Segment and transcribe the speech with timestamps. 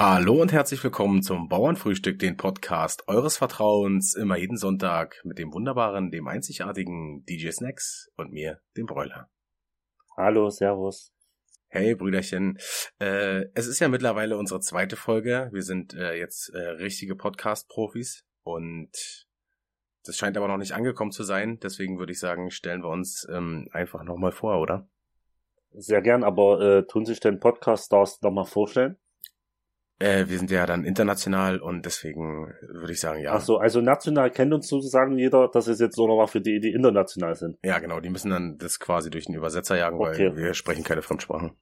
[0.00, 5.52] Hallo und herzlich willkommen zum Bauernfrühstück, den Podcast eures Vertrauens, immer jeden Sonntag mit dem
[5.52, 9.28] wunderbaren, dem einzigartigen DJ Snacks und mir, dem Bräuler.
[10.16, 11.12] Hallo, Servus.
[11.66, 12.58] Hey Brüderchen,
[13.00, 15.48] äh, es ist ja mittlerweile unsere zweite Folge.
[15.50, 19.26] Wir sind äh, jetzt äh, richtige Podcast-Profis und
[20.04, 21.58] das scheint aber noch nicht angekommen zu sein.
[21.58, 24.88] Deswegen würde ich sagen, stellen wir uns ähm, einfach nochmal vor, oder?
[25.72, 28.96] Sehr gern, aber äh, tun sich den Podcast-Stars nochmal vorstellen?
[30.00, 33.32] Äh, wir sind ja dann international und deswegen würde ich sagen, ja.
[33.32, 36.60] Ach so, also national kennt uns sozusagen jeder, das ist jetzt so nochmal für die,
[36.60, 37.58] die international sind.
[37.64, 40.30] Ja, genau, die müssen dann das quasi durch den Übersetzer jagen, okay.
[40.30, 41.56] weil wir sprechen keine Fremdsprachen.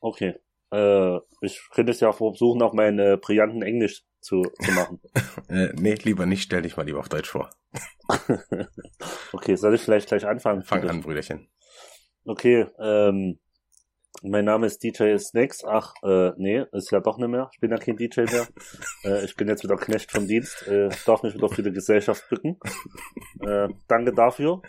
[0.00, 0.36] Okay.
[0.70, 5.00] Äh, ich könnte es ja versuchen, auch meinen äh, brillanten Englisch zu, zu machen.
[5.48, 7.50] äh, nee, lieber nicht, stell dich mal lieber auf Deutsch vor.
[9.32, 10.62] okay, soll ich vielleicht gleich anfangen?
[10.62, 11.48] Fang an, Brüderchen.
[12.24, 13.38] Okay, ähm,
[14.22, 15.64] mein Name ist DJ Snacks.
[15.64, 17.50] Ach, äh, nee, ist ja doch nicht mehr.
[17.52, 18.46] Ich bin ja kein DJ mehr.
[19.04, 20.66] äh, ich bin jetzt wieder Knecht vom Dienst.
[20.68, 22.58] Äh, darf mich wieder für die Gesellschaft bücken.
[23.40, 24.62] Äh, danke dafür.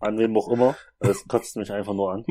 [0.00, 0.76] An wem auch immer.
[0.98, 2.24] Es kotzt mich einfach nur an.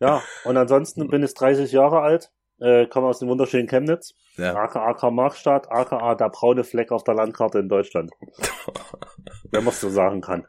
[0.00, 2.30] Ja, und ansonsten bin ich 30 Jahre alt.
[2.58, 4.14] Äh, komme aus dem wunderschönen Chemnitz.
[4.36, 4.54] Ja.
[4.54, 8.10] AKA Markstadt, AKA der braune Fleck auf der Landkarte in Deutschland.
[9.50, 10.46] Wenn man es so sagen kann.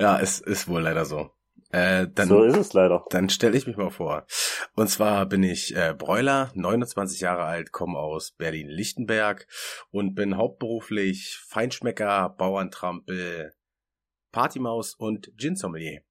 [0.00, 1.30] Ja, es ist wohl leider so.
[1.72, 3.04] Äh, dann, so ist es leider.
[3.08, 4.26] Dann stelle ich mich mal vor.
[4.74, 9.46] Und zwar bin ich äh, Bräuler, 29 Jahre alt, komme aus Berlin-Lichtenberg
[9.90, 13.54] und bin hauptberuflich Feinschmecker, Bauerntrampel,
[14.32, 16.02] Partymaus und Gin-Sommelier.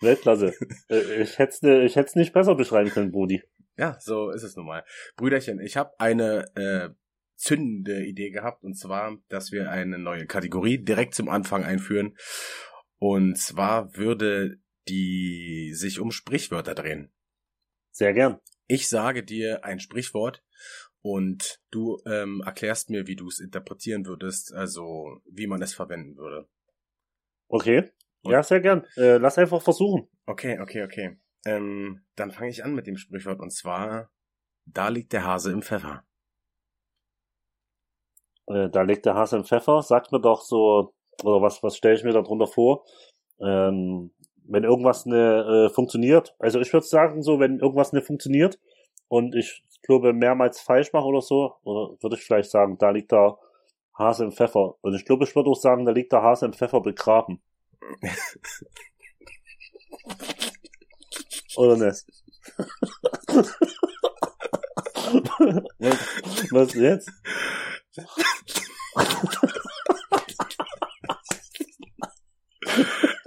[0.00, 0.54] Weltklasse.
[0.88, 3.42] Äh, ich hätte es ich hätt's nicht besser beschreiben können, Brudi.
[3.76, 4.84] Ja, so ist es nun mal.
[5.16, 6.90] Brüderchen, ich habe eine äh,
[7.42, 12.16] zündende Idee gehabt, und zwar, dass wir eine neue Kategorie direkt zum Anfang einführen.
[12.98, 17.12] Und zwar würde die sich um Sprichwörter drehen.
[17.90, 18.38] Sehr gern.
[18.66, 20.42] Ich sage dir ein Sprichwort
[21.00, 26.16] und du ähm, erklärst mir, wie du es interpretieren würdest, also wie man es verwenden
[26.16, 26.48] würde.
[27.48, 27.90] Okay.
[28.22, 28.86] Ja, sehr gern.
[28.96, 30.08] Äh, lass einfach versuchen.
[30.26, 31.18] Okay, okay, okay.
[31.44, 34.12] Ähm, dann fange ich an mit dem Sprichwort und zwar,
[34.64, 36.04] da liegt der Hase im Pfeffer.
[38.46, 39.82] Äh, da legt der Hase im Pfeffer.
[39.82, 40.92] Sagt mir doch so,
[41.22, 42.84] oder was, was stelle ich mir darunter vor?
[43.40, 44.12] Ähm,
[44.44, 48.58] wenn irgendwas ne, äh, funktioniert, also ich würde sagen, so, wenn irgendwas ne funktioniert
[49.08, 53.12] und ich glaube mehrmals falsch mache oder so, oder würde ich vielleicht sagen, da liegt
[53.12, 53.38] der
[53.94, 54.76] Hase im Pfeffer.
[54.80, 57.42] Und ich glaube, ich würde auch sagen, da liegt der Hase im Pfeffer begraben.
[61.56, 62.04] oder nicht?
[65.78, 65.78] was,
[66.52, 67.10] was jetzt?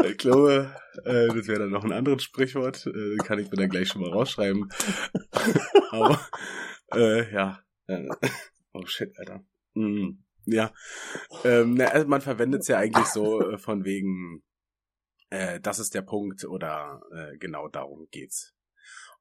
[0.03, 2.87] Ich glaube, äh, das wäre dann noch ein anderes Sprichwort.
[2.87, 4.71] Äh, kann ich mir dann gleich schon mal rausschreiben.
[5.91, 6.19] Aber,
[6.93, 7.59] äh, ja.
[7.87, 8.07] Äh,
[8.73, 9.45] oh shit, Alter.
[9.75, 10.73] Mm, ja.
[11.43, 14.43] Ähm, na, also man verwendet es ja eigentlich so äh, von wegen,
[15.29, 18.54] äh, das ist der Punkt oder äh, genau darum geht's.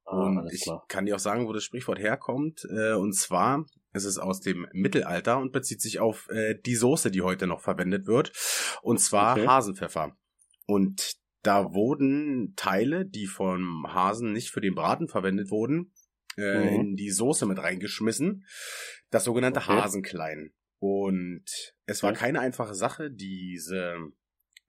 [0.05, 2.67] Ah, und ich kann dir auch sagen, wo das Sprichwort herkommt.
[2.71, 7.11] Äh, und zwar ist es aus dem Mittelalter und bezieht sich auf äh, die Soße,
[7.11, 8.33] die heute noch verwendet wird.
[8.83, 9.47] Und zwar okay.
[9.47, 10.17] Hasenpfeffer.
[10.67, 15.93] Und da wurden Teile, die vom Hasen nicht für den Braten verwendet wurden,
[16.37, 16.69] äh, mhm.
[16.69, 18.45] in die Soße mit reingeschmissen.
[19.11, 19.81] Das sogenannte okay.
[19.81, 20.53] Hasenklein.
[20.81, 21.45] Und
[21.87, 23.97] es war keine einfache Sache, diese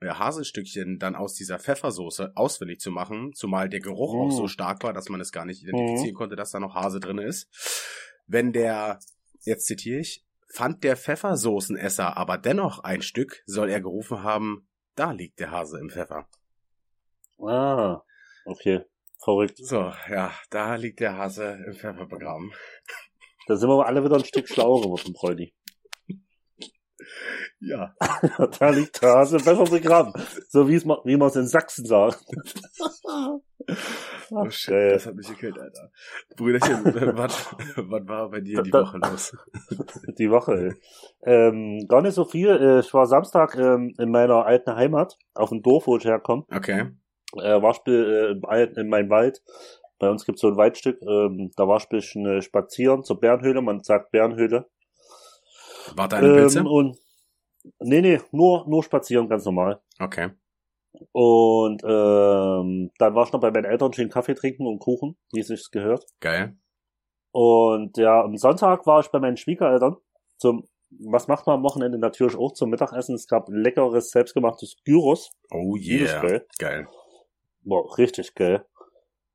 [0.01, 4.17] Haselstückchen dann aus dieser Pfeffersoße auswendig zu machen, zumal der Geruch mm.
[4.19, 4.47] auch so mhm.
[4.47, 6.17] stark war, dass man es gar nicht identifizieren mm.
[6.17, 7.49] konnte, dass da noch Hase drin ist.
[8.27, 8.99] Wenn der,
[9.43, 15.11] jetzt zitiere ich, fand der Pfeffersoßenesser aber dennoch ein Stück, soll er gerufen haben, da
[15.11, 16.27] liegt der Hase im Pfeffer.
[17.39, 18.01] Ah,
[18.45, 18.81] okay.
[19.23, 19.57] Verrückt.
[19.57, 22.53] So, ja, da liegt der Hase im Pfeffer begraben.
[23.47, 25.53] Da sind wir alle wieder ein Stück schlauer geworden, Freudi.
[27.59, 27.93] Ja.
[28.59, 30.13] da liegt Hase besser begraben.
[30.49, 32.23] So wie es wie man es in Sachsen sagt.
[34.31, 34.89] oh shit, Geil.
[34.93, 35.91] das hat mich gekillt, Alter.
[36.35, 36.83] Brüderchen,
[37.17, 39.35] was, was war bei dir die Woche los?
[40.17, 40.75] die Woche,
[41.23, 42.49] ähm, gar nicht so viel.
[42.49, 46.43] Äh, ich war Samstag ähm, in meiner alten Heimat, auf dem Dorf, wo ich herkomme.
[46.53, 46.91] Okay.
[47.37, 49.41] Äh, war Spiel äh, in meinem Wald.
[49.97, 53.61] Bei uns gibt es so ein Waldstück, ähm, da war ich äh, spazieren zur Bärenhöhle,
[53.61, 54.67] man sagt Bärenhöhle.
[55.95, 56.59] War deine Pilze?
[56.59, 56.97] Ähm, und
[57.79, 59.81] Nee, nee, nur, nur spazieren, ganz normal.
[59.99, 60.31] Okay.
[61.11, 65.41] Und ähm, dann war ich noch bei meinen Eltern schön Kaffee trinken und Kuchen, wie
[65.41, 66.05] es sich gehört.
[66.21, 66.57] Geil.
[67.31, 69.97] Und ja, am Sonntag war ich bei meinen Schwiegereltern
[70.37, 73.15] zum, was macht man am Wochenende natürlich auch zum Mittagessen.
[73.15, 75.31] Es gab leckeres, selbstgemachtes Gyros.
[75.51, 76.21] Oh yeah.
[76.21, 76.47] Geil.
[76.59, 76.87] geil.
[77.63, 78.65] Boah, richtig geil.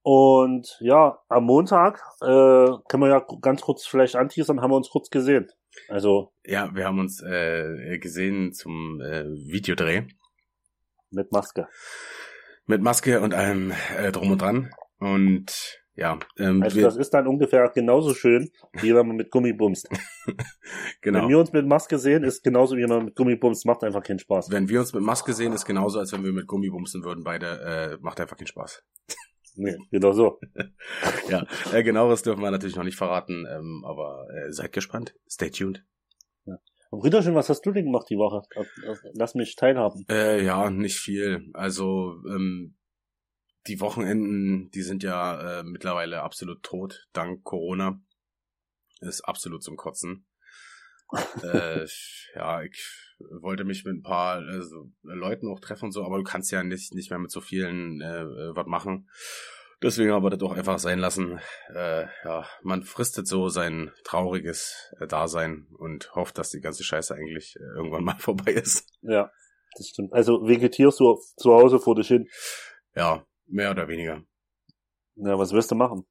[0.03, 4.89] Und ja, am Montag äh, können wir ja ganz kurz vielleicht anteasern, haben wir uns
[4.89, 5.51] kurz gesehen.
[5.89, 10.07] Also Ja, wir haben uns äh, gesehen zum äh, Videodreh
[11.11, 11.67] mit Maske.
[12.67, 14.71] mit Maske und allem äh, drum und dran.
[14.99, 19.53] Und ja, ähm, Also das ist dann ungefähr genauso schön, wie wenn man mit Gummi
[19.53, 19.89] bumst.
[21.01, 21.23] genau.
[21.23, 23.83] Wenn wir uns mit Maske sehen, ist genauso wie wenn man mit Gummi bumst, macht
[23.83, 24.51] einfach keinen Spaß.
[24.51, 27.25] Wenn wir uns mit Maske sehen, ist genauso, als wenn wir mit Gummi bumsen würden.
[27.25, 28.83] Beide äh, macht einfach keinen Spaß.
[29.61, 30.41] Nee, genau so.
[31.29, 35.15] Ja, äh, genaueres dürfen wir natürlich noch nicht verraten, ähm, aber äh, seid gespannt.
[35.29, 35.85] Stay tuned.
[36.91, 38.43] Und Brüderchen, was hast du denn gemacht die Woche?
[39.13, 40.05] Lass mich teilhaben.
[40.09, 41.49] Äh, ja, nicht viel.
[41.53, 42.77] Also ähm,
[43.69, 48.01] die Wochenenden, die sind ja äh, mittlerweile absolut tot, dank Corona.
[49.01, 50.27] Ist absolut zum Kotzen.
[51.43, 51.87] Äh,
[52.35, 53.11] ja, ich
[53.41, 56.63] wollte mich mit ein paar also, Leuten auch treffen und so, aber du kannst ja
[56.63, 59.09] nicht, nicht mehr mit so vielen äh, äh, was machen.
[59.83, 61.41] Deswegen haben wir das auch einfach sein lassen.
[61.75, 67.15] Äh, ja, man fristet so sein trauriges äh, Dasein und hofft, dass die ganze Scheiße
[67.15, 68.87] eigentlich äh, irgendwann mal vorbei ist.
[69.01, 69.31] Ja,
[69.77, 70.13] das stimmt.
[70.13, 72.29] Also vegetierst du zu Hause vor dich hin.
[72.95, 74.23] Ja, mehr oder weniger.
[75.15, 76.07] Ja, was wirst du machen?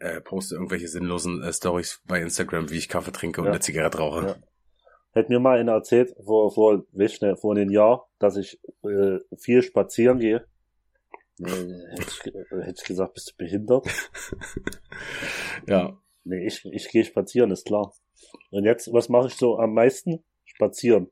[0.00, 3.52] Äh, poste irgendwelche sinnlosen äh, Stories bei Instagram, wie ich Kaffee trinke und Ja.
[3.52, 4.26] eine Zigarette rauche.
[4.26, 4.36] Ja.
[5.12, 9.18] Hätte mir mal einer erzählt, vor, vor, weißt du, vor einem Jahr, dass ich äh,
[9.38, 10.44] viel spazieren gehe.
[11.38, 13.86] Nee, hätte ich, ge- hätte ich gesagt, bist du behindert?
[15.66, 17.94] Ja, Nee, ich, ich gehe spazieren, ist klar.
[18.50, 20.22] Und jetzt, was mache ich so am meisten?
[20.44, 21.10] Spazieren.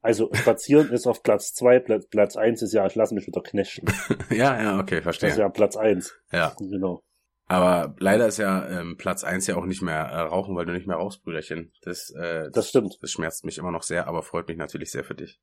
[0.00, 3.42] Also spazieren ist auf Platz zwei, Platz, Platz eins ist ja, ich lasse mich wieder
[3.42, 3.86] knechten.
[4.30, 5.38] ja, ja, okay, Das ist verstehe.
[5.38, 6.14] ja Platz eins.
[6.32, 7.02] Ja, Genau.
[7.46, 10.72] Aber leider ist ja ähm, Platz eins ja auch nicht mehr äh, rauchen, weil du
[10.72, 11.72] nicht mehr rauchst, Brüderchen.
[11.82, 12.98] Das, äh, Das stimmt.
[13.00, 15.40] das schmerzt mich immer noch sehr, aber freut mich natürlich sehr für dich.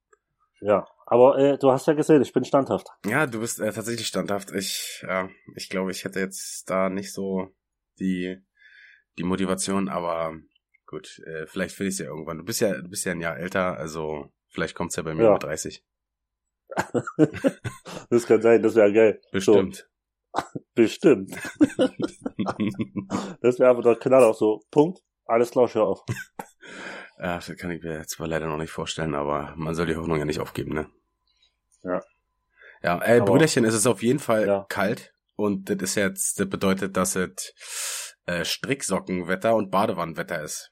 [0.61, 0.87] Ja.
[1.05, 2.87] Aber äh, du hast ja gesehen, ich bin standhaft.
[3.05, 4.51] Ja, du bist äh, tatsächlich standhaft.
[4.51, 7.49] Ich, ja, ich glaube, ich hätte jetzt da nicht so
[7.99, 8.37] die
[9.19, 10.33] die Motivation, aber
[10.87, 12.37] gut, äh, vielleicht finde ich es ja irgendwann.
[12.39, 15.25] Du bist ja, du bist ja ein Jahr älter, also vielleicht kommt's ja bei mir
[15.25, 15.33] Ja.
[15.33, 15.83] mit 30.
[18.09, 19.21] Das kann sein, das wäre geil.
[19.31, 19.75] Bestimmt.
[19.75, 19.83] So,
[20.75, 21.31] bestimmt.
[23.41, 24.33] Das wäre aber der Knaller.
[24.33, 24.99] So, Punkt.
[25.25, 26.01] Alles klar, hör auf.
[27.19, 29.95] ja, das kann ich mir jetzt zwar leider noch nicht vorstellen, aber man soll die
[29.95, 30.89] Hoffnung ja nicht aufgeben, ne?
[31.83, 32.01] Ja.
[32.81, 34.65] Ja, äh, Aber- Brüderchen, es ist auf jeden Fall Ja.
[34.69, 40.71] kalt und das ist jetzt, das bedeutet, dass es äh, Stricksockenwetter und Badewannenwetter ist.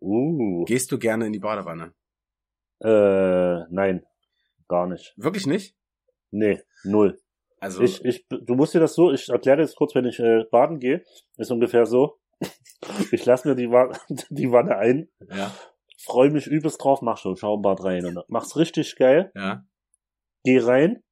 [0.00, 0.64] Uh.
[0.64, 1.92] Gehst du gerne in die Badewanne?
[2.80, 4.04] Äh, nein.
[4.68, 5.12] Gar nicht.
[5.16, 5.76] Wirklich nicht?
[6.30, 7.20] Nee, null.
[7.62, 10.18] Also, Ich, ich, du musst dir das so, ich erkläre dir das kurz, wenn ich
[10.18, 11.04] äh, baden gehe,
[11.36, 12.18] ist ungefähr so.
[13.12, 13.92] Ich lasse mir die, Wa
[14.30, 15.54] die Wanne ein, ja,
[16.04, 19.64] freue mich übelst drauf, mach schon Schaumbad rein und mach's richtig geil, ja.
[20.44, 21.04] geh rein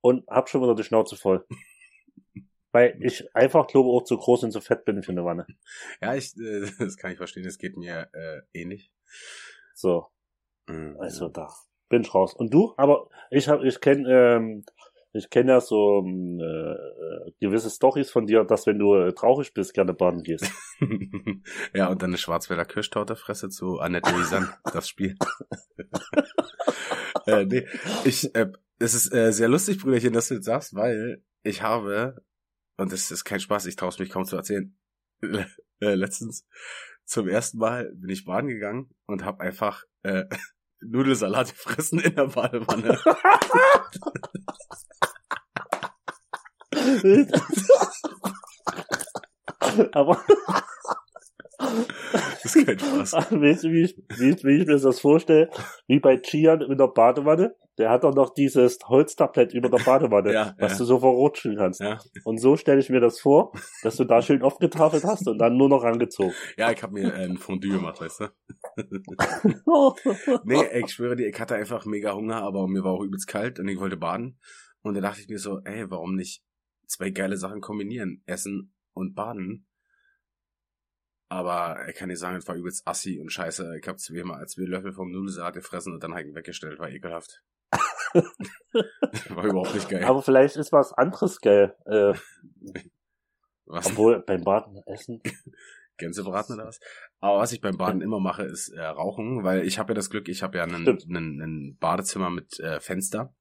[0.00, 1.46] und hab schon wieder die Schnauze voll.
[2.72, 5.46] Weil ich einfach glaube auch zu groß und zu fett bin für eine Wanne.
[6.02, 8.92] Ja, ich, äh, das kann ich verstehen, das geht mir äh, ähnlich.
[9.74, 10.08] So,
[10.68, 10.96] Mhm.
[11.00, 11.48] also da
[11.88, 12.34] bin ich raus.
[12.34, 12.74] Und du?
[12.76, 14.64] Aber ich hab, ich kenne, ähm,
[15.12, 19.52] ich kenne ja so ähm, äh, gewisse Stories von dir, dass wenn du äh, traurig
[19.54, 20.50] bist, gerne baden gehst.
[21.74, 25.16] ja, und dann eine Schwarzwälder Kirschtorte fresse zu Annette Lisanne, das Spiel.
[27.26, 27.66] äh, nee,
[28.04, 32.22] ich, äh, es ist äh, sehr lustig, Brüderchen, dass du das sagst, weil ich habe,
[32.76, 34.76] und das ist kein Spaß, ich traue es mich kaum zu erzählen,
[35.22, 36.46] äh, letztens
[37.04, 40.24] zum ersten Mal bin ich baden gegangen und habe einfach äh,
[40.82, 42.98] Nudelsalat gefressen in der Badewanne.
[49.92, 50.24] Aber
[51.60, 53.12] Das ist kein Spaß.
[53.30, 55.50] weißt du, wie ich, wie, wie ich mir das vorstelle?
[55.86, 57.54] Wie bei Chian in der Badewanne.
[57.78, 60.78] Der hat doch noch dieses Holztablett über der Badewanne, Ja, was ja.
[60.78, 61.80] du so verrutschen kannst.
[61.80, 63.52] Ja, Und so stelle ich mir das vor,
[63.82, 66.34] dass du da schön aufgetafelt hast und dann nur noch angezogen.
[66.58, 68.26] ja ich habe mir äh, ein Fondue gemacht, weißt du?
[70.44, 73.26] Nee, ey, ich schwöre dir, ich hatte einfach mega Hunger, aber mir war auch übelst
[73.26, 74.38] kalt und ich wollte baden.
[74.82, 76.42] Und da dachte ich mir so, ey, warum nicht
[76.86, 78.22] zwei geile Sachen kombinieren?
[78.26, 79.66] Essen und baden.
[81.30, 83.78] Aber ich kann dir sagen, es war übelst assi und scheiße.
[83.80, 86.80] Ich habe zweimal zwei Löffel vom Nudelsalat gefressen und dann halt weggestellt.
[86.80, 87.44] War ekelhaft.
[89.28, 90.02] war überhaupt nicht geil.
[90.02, 91.76] Aber vielleicht ist was anderes geil.
[91.86, 92.14] Äh,
[93.66, 93.86] was?
[93.86, 95.22] obwohl beim Baden essen.
[95.98, 96.80] Gänsebraten oder was?
[97.20, 100.10] Aber was ich beim Baden immer mache, ist äh, Rauchen, weil ich habe ja das
[100.10, 103.32] Glück, ich habe ja einen Badezimmer mit äh, Fenster.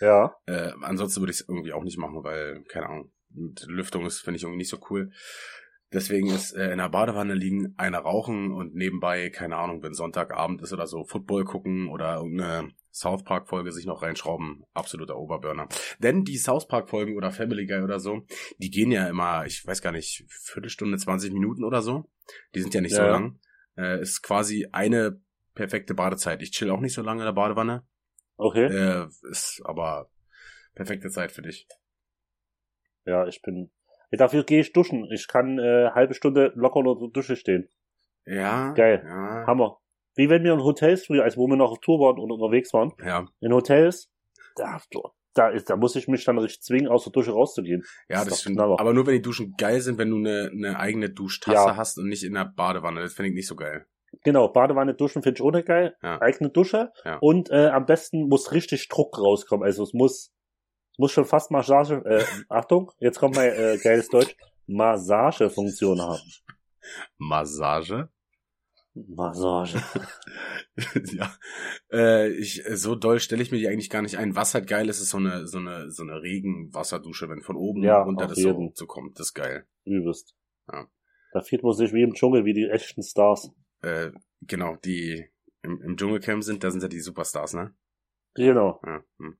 [0.00, 0.34] Ja.
[0.46, 4.20] Äh, ansonsten würde ich es irgendwie auch nicht machen, weil, keine Ahnung, mit Lüftung ist,
[4.20, 5.12] finde ich irgendwie nicht so cool.
[5.92, 10.62] Deswegen ist äh, in der Badewanne liegen, einer rauchen und nebenbei, keine Ahnung, wenn Sonntagabend
[10.62, 15.68] ist oder so, Football gucken oder irgendeine South Park Folge sich noch reinschrauben, absoluter Oberburner.
[15.98, 18.24] Denn die South Park Folgen oder Family Guy oder so,
[18.58, 22.08] die gehen ja immer, ich weiß gar nicht, Viertelstunde, 20 Minuten oder so.
[22.54, 23.06] Die sind ja nicht Ja.
[23.06, 23.40] so lang.
[23.76, 25.20] Äh, ist quasi eine
[25.54, 26.42] perfekte Badezeit.
[26.42, 27.84] Ich chill auch nicht so lange in der Badewanne.
[28.36, 28.66] Okay.
[28.66, 30.10] Äh, ist aber
[30.74, 31.66] perfekte Zeit für dich.
[33.06, 33.70] Ja, ich bin.
[34.10, 35.08] Ja, dafür gehe ich duschen.
[35.12, 37.68] Ich kann äh, halbe Stunde locker unter der Dusche stehen.
[38.26, 38.72] Ja.
[38.72, 39.02] Geil.
[39.04, 39.46] Ja.
[39.46, 39.78] Hammer.
[40.16, 42.72] Wie wenn wir in Hotels früher, als wo wir noch auf Tour waren und unterwegs
[42.74, 44.10] waren, Ja, in Hotels,
[44.56, 44.78] da,
[45.34, 47.84] da, ist, da muss ich mich dann richtig zwingen, aus der Dusche rauszugehen.
[48.08, 48.56] ja, das doch stimmt.
[48.56, 48.78] Knaller.
[48.80, 51.76] Aber nur wenn die Duschen geil sind, wenn du eine, eine eigene Duschtasse Ja.
[51.76, 53.00] hast und nicht in der Badewanne.
[53.00, 53.86] Das finde ich nicht so geil.
[54.24, 55.96] Genau, Badewanne duschen finde ich ohne geil.
[56.02, 56.20] Ja.
[56.20, 56.90] Eigene Dusche.
[57.04, 57.18] Ja.
[57.18, 59.64] Und äh, am besten muss richtig Druck rauskommen.
[59.64, 60.32] Also es muss,
[61.00, 66.20] muss schon fast Massage, äh, Achtung, jetzt kommt mein äh, geiles Deutsch, Massagefunktion haben.
[67.18, 68.10] Massage?
[68.94, 69.82] Massage.
[71.12, 71.32] ja.
[71.90, 74.36] Äh, ich, so doll stelle ich mir die eigentlich gar nicht ein.
[74.36, 77.82] Was halt geil ist, ist so eine, so eine, so eine Regenwasserdusche, wenn von oben
[77.82, 78.72] Ja, runter das so, jeden.
[78.74, 79.18] so kommt.
[79.18, 79.66] Das ist geil.
[79.84, 80.34] Übelst.
[80.70, 80.86] Ja.
[81.32, 83.50] Da fühlt man sich wie im Dschungel, wie die echten Stars.
[83.82, 84.10] Äh,
[84.42, 85.30] genau, die
[85.62, 87.74] im, im Dschungelcamp sind, da sind ja die Superstars, ne?
[88.34, 88.80] Genau.
[88.84, 89.38] Ja, hm.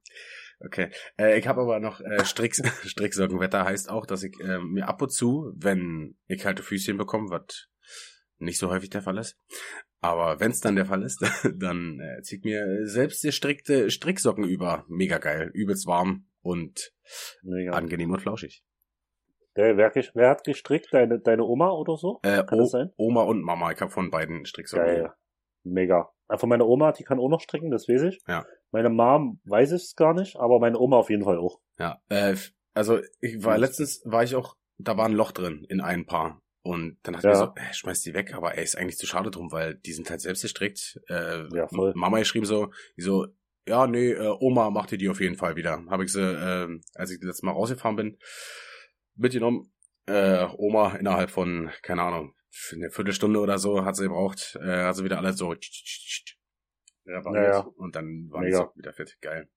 [0.64, 0.90] Okay.
[1.18, 5.00] Äh, ich habe aber noch äh, Stricks, Stricksockenwetter heißt auch, dass ich äh, mir ab
[5.02, 7.68] und zu, wenn ich kalte Füßchen bekomme, was
[8.38, 9.36] nicht so häufig der Fall ist,
[10.00, 11.20] aber wenn es dann der Fall ist,
[11.56, 14.84] dann äh, zieht mir selbst gestrickte Stricksocken über.
[14.88, 16.92] Mega geil, übelst warm und
[17.42, 17.72] Mega.
[17.72, 18.62] angenehm und flauschig.
[19.54, 20.88] Wer, hat gestrickt?
[20.92, 22.20] Deine, deine Oma oder so?
[22.22, 22.92] Äh, Kann o das sein?
[22.96, 24.86] Oma und Mama, ich habe von beiden Stricksocken.
[24.86, 25.12] Geil.
[25.64, 26.10] Mega.
[26.28, 28.20] Äh, Von meiner Oma, die kann auch noch stricken, das weiß ich.
[28.26, 28.46] Ja.
[28.72, 31.60] Meine Mom weiß ich es gar nicht, aber meine Oma auf jeden Fall auch.
[31.78, 32.36] Ja, äh,
[32.74, 36.40] also ich war letztens, war ich auch, da war ein Loch drin in ein Paar.
[36.62, 37.30] Und dann ich Ja.
[37.30, 39.92] mir so, äh, schmeiß die weg, aber ey, ist eigentlich zu schade drum, weil die
[39.92, 41.00] sind halt selbst gestrickt.
[41.08, 41.92] Äh, Ja, voll.
[41.96, 43.26] Mama geschrieben so, die so,
[43.66, 45.82] ja, nee, äh, Oma machte die auf jeden Fall wieder.
[45.88, 48.18] Habe ich sie, äh, als ich das letzte Mal rausgefahren bin,
[49.16, 49.72] mitgenommen.
[50.06, 52.34] Äh, Oma innerhalb von, keine Ahnung,
[52.72, 55.54] eine Viertelstunde oder so hat sie gebraucht, äh, hat sie wieder alles so
[57.06, 57.66] repariert Ja, ja.
[57.76, 58.58] und dann waren die Mega.
[58.58, 59.16] Socken wieder fit.
[59.20, 59.48] Geil.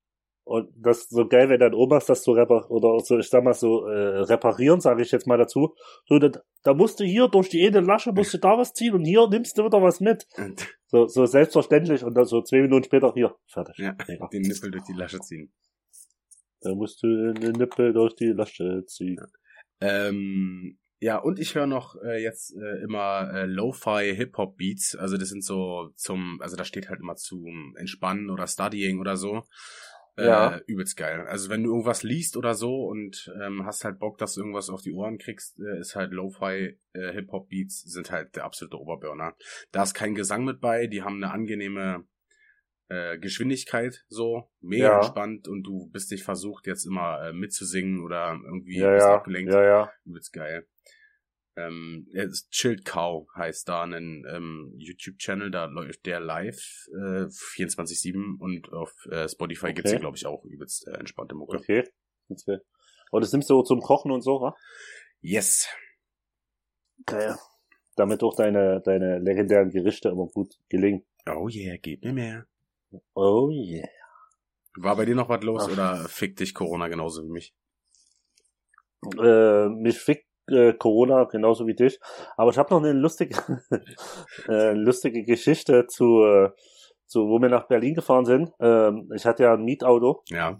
[0.45, 3.45] Und das ist so geil, wenn dein Omas das so repar oder so, ich sag
[3.45, 5.73] mal so, äh, reparieren, sage ich jetzt mal dazu.
[6.05, 6.31] So, da,
[6.63, 9.25] da musst du hier durch die eine Lasche, musst du da was ziehen und hier
[9.29, 10.27] nimmst du wieder was mit.
[10.87, 13.77] So, so selbstverständlich und dann so zwei Minuten später hier, fertig.
[13.77, 14.27] Ja, Mega.
[14.27, 15.53] den Nippel durch die Lasche ziehen.
[16.59, 19.17] Da musst du den Nippel durch die Lasche ziehen.
[19.79, 24.95] Ähm, ja, und ich höre noch äh, jetzt äh, immer äh, Lo-Fi Hip-Hop-Beats.
[24.95, 29.17] Also das sind so zum, also da steht halt immer zum Entspannen oder Studying oder
[29.17, 29.43] so.
[30.15, 30.57] Äh, Ja.
[30.67, 31.25] Übelst geil.
[31.27, 34.69] Also wenn du irgendwas liest oder so und ähm, hast halt Bock, dass du irgendwas
[34.69, 39.35] auf die Ohren kriegst, äh, ist halt Lo-Fi äh, Hip-Hop-Beats sind halt der absolute Oberburner.
[39.71, 42.05] Da ist kein Gesang mit bei, die haben eine angenehme
[42.89, 44.95] äh, Geschwindigkeit so, mega Ja.
[44.97, 49.15] entspannt und du bist nicht versucht, jetzt immer äh, mitzusingen oder irgendwie Ja, bist ja,
[49.15, 49.51] abgelenkt.
[49.53, 49.91] ja, ja.
[50.05, 50.65] Übelst geil.
[51.55, 52.07] Ähm,
[52.49, 58.91] Chilled Cow heißt da ein ähm, YouTube-Channel, da läuft der live äh, 24-7 und auf
[59.11, 59.97] äh, Spotify gibt's Okay.
[59.97, 61.57] hier, glaube ich, auch übelst äh, entspannte Mucke.
[61.57, 61.83] Okay.
[62.29, 62.57] okay.
[63.11, 64.55] Und das nimmst du zum Kochen und so, wa?
[65.21, 65.67] Yes.
[67.05, 67.35] Geil.
[67.95, 71.05] Damit auch deine, deine legendären Gerichte immer gut gelingen.
[71.27, 72.47] Oh yeah, gib mir mehr.
[73.13, 73.87] Oh yeah.
[74.75, 75.71] War bei dir noch was los Ach.
[75.71, 77.55] oder fickt dich Corona genauso wie mich?
[79.19, 81.99] Äh, mich fickt äh, Corona genauso wie dich.
[82.37, 83.35] Aber ich habe noch eine lustige,
[84.47, 86.51] äh, lustige Geschichte zu, äh,
[87.05, 88.51] zu, wo wir nach Berlin gefahren sind.
[88.59, 90.59] Ähm, ich hatte ja ein Mietauto Ja,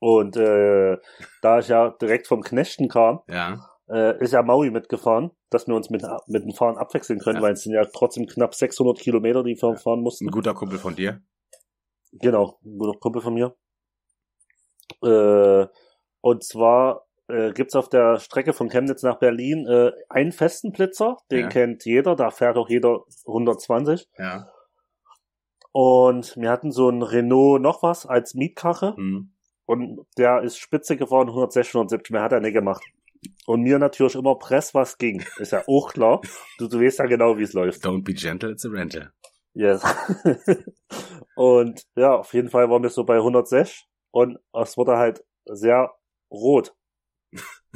[0.00, 0.96] und äh,
[1.42, 3.68] da ich ja direkt vom Knechten kam, ja.
[3.88, 7.42] äh, ist ja Maui mitgefahren, dass wir uns mit, mit dem Fahren abwechseln können, Ja.
[7.42, 10.28] weil es sind ja trotzdem knapp 600 Kilometer, die wir fahren mussten.
[10.28, 11.20] Ein guter Kumpel von dir.
[12.12, 13.56] Genau, ein guter Kumpel von mir.
[15.02, 15.66] Äh,
[16.20, 21.16] und zwar äh, gibt's auf der Strecke von Chemnitz nach Berlin äh, einen festen Blitzer,
[21.30, 21.48] den Ja.
[21.48, 24.08] kennt jeder, da fährt auch jeder 120.
[24.18, 24.48] Ja.
[25.72, 29.32] Und wir hatten so einen Renault noch was als Mietkarre Hm.
[29.66, 32.82] und der ist spitze geworden, 160, 170, mehr hat er nicht gemacht.
[33.46, 35.24] Und mir natürlich immer Press, was ging.
[35.38, 36.20] Ist ja auch klar.
[36.58, 37.84] Du, du weißt ja genau, wie es läuft.
[37.84, 39.10] Don't be gentle, it's a rental.
[39.54, 39.82] Yes.
[41.34, 45.90] und ja, auf jeden Fall waren wir so bei 106 und es wurde halt sehr
[46.30, 46.74] rot.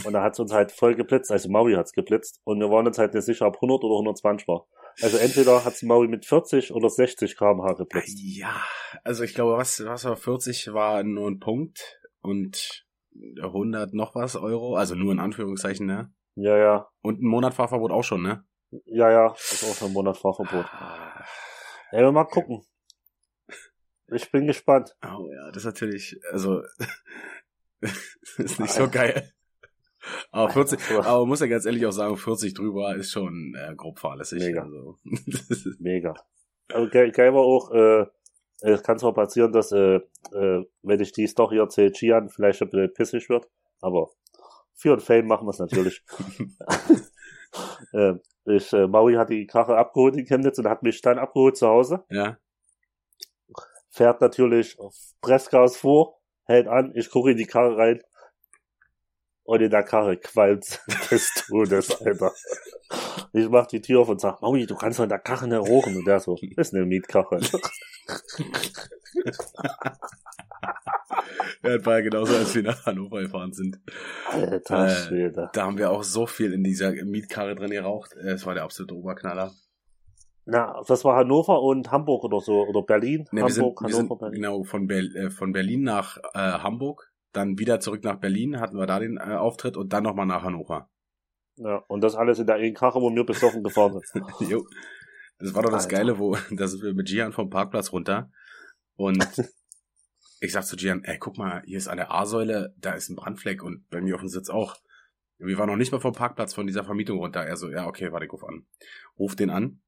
[0.04, 2.86] Und da hat es uns halt voll geblitzt, also Maui hat's geblitzt und wir waren
[2.86, 4.66] uns halt nicht sicher, ob 100 oder 120 war.
[5.00, 8.18] Also entweder hat's Maui mit 40 oder 60 km/h geblitzt.
[8.18, 8.62] Ja,
[9.04, 12.86] also ich glaube, was, was war 40 war nur ein Punkt und
[13.40, 16.12] 100 noch was Euro, also nur in Anführungszeichen, ne?
[16.34, 16.88] Ja, ja.
[17.02, 18.44] Und ein Monat Fahrverbot auch schon, ne?
[18.86, 19.32] Ja, ja.
[19.32, 20.66] Ist auch schon ein Monat Fahrverbot.
[21.90, 22.64] Ey, mal gucken.
[24.08, 24.96] Ich bin gespannt.
[25.02, 26.62] Oh ja, das ist natürlich, also,
[28.38, 29.32] ist nicht so geil.
[30.30, 33.98] Aber 40, aber muss ja ganz ehrlich auch sagen, 40 drüber ist schon äh, grob
[33.98, 34.42] fahrlässig.
[34.42, 34.62] Mega.
[34.62, 34.98] Also.
[35.78, 36.14] Mega.
[36.72, 38.06] Aber geil, geil war auch, äh,
[38.62, 42.70] es kann zwar passieren, dass, äh, äh, wenn ich die Story erzähle, Gian vielleicht ein
[42.70, 43.48] bisschen pissig wird,
[43.80, 44.10] aber
[44.74, 46.02] für und Fame machen wir es natürlich.
[47.92, 51.56] äh, ich, äh, Maui hat die Karre abgeholt in Chemnitz und hat mich dann abgeholt
[51.56, 52.04] zu Hause.
[52.10, 52.38] ja.
[53.94, 58.00] Fährt natürlich auf Pressgas vor, hält an, ich gucke in die Karre rein.
[59.44, 60.80] Und in der Karre qualmt
[61.10, 62.32] des Todes, Alter.
[63.32, 65.58] Ich mach die Tür auf und sag, Maui, du kannst doch in der Karre nicht
[65.68, 65.96] rochen.
[65.96, 67.40] Und der so, ist eine Mietkarre.
[71.62, 73.78] Ja, das war ja genauso, als wir nach Hannover gefahren sind.
[74.30, 75.50] Alter Äh, Schwede.
[75.52, 78.14] Da haben wir auch so viel in dieser Mietkarre drin geraucht.
[78.16, 79.52] Äh, Es war der absolute Oberknaller.
[80.44, 83.88] Na, das war Hannover und Hamburg oder so, oder Berlin, Ne, wir sind, Hamburg, wir
[83.94, 84.34] sind Hannover, Berlin.
[84.42, 88.76] genau von, Ber äh, von Berlin nach äh, Hamburg, dann wieder zurück nach Berlin, hatten
[88.76, 90.88] wir da den äh, Auftritt und dann nochmal nach Hannover.
[91.56, 94.24] Ja, und das alles in der Karre, wo wir besoffen gefahren sind.
[94.50, 94.66] jo.
[95.38, 95.96] Das war doch das Alter.
[95.96, 98.30] Geile, wo da sind wir mit Gian vom Parkplatz runter
[98.96, 99.26] und
[100.40, 103.16] ich sag zu Gian, ey, guck mal, hier ist an der A-Säule, da ist ein
[103.16, 104.76] Brandfleck und bei mir auf dem Sitz auch.
[105.38, 107.40] Wir waren noch nicht mal vom Parkplatz von dieser Vermietung runter.
[107.40, 108.64] Er so, ja, okay, warte, ich ruf an.
[109.18, 109.80] Ruf den an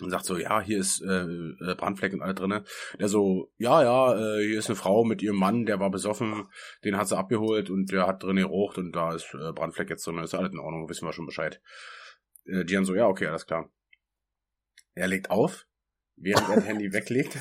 [0.00, 2.64] und sagt so, ja, hier ist äh, äh, Brandfleck und alle drinne.
[2.98, 6.46] Der so, ja, ja, äh, hier ist eine Frau mit ihrem Mann, der war besoffen,
[6.84, 10.06] den hat sie abgeholt und der hat drin gerocht und da ist äh, Brandfleck jetzt
[10.06, 11.60] drin, ist alles in Ordnung, wissen wir schon Bescheid.
[12.44, 13.70] Äh, Gian so, ja, okay, alles klar.
[14.94, 15.66] Er legt auf,
[16.16, 17.36] während er das Handy weglegt,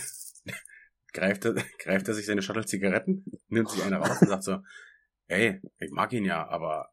[1.14, 4.64] greift er, greift er sich seine Shuttle Zigaretten, nimmt sich eine raus und sagt so,
[5.28, 6.90] ey, ich mag ihn ja, aber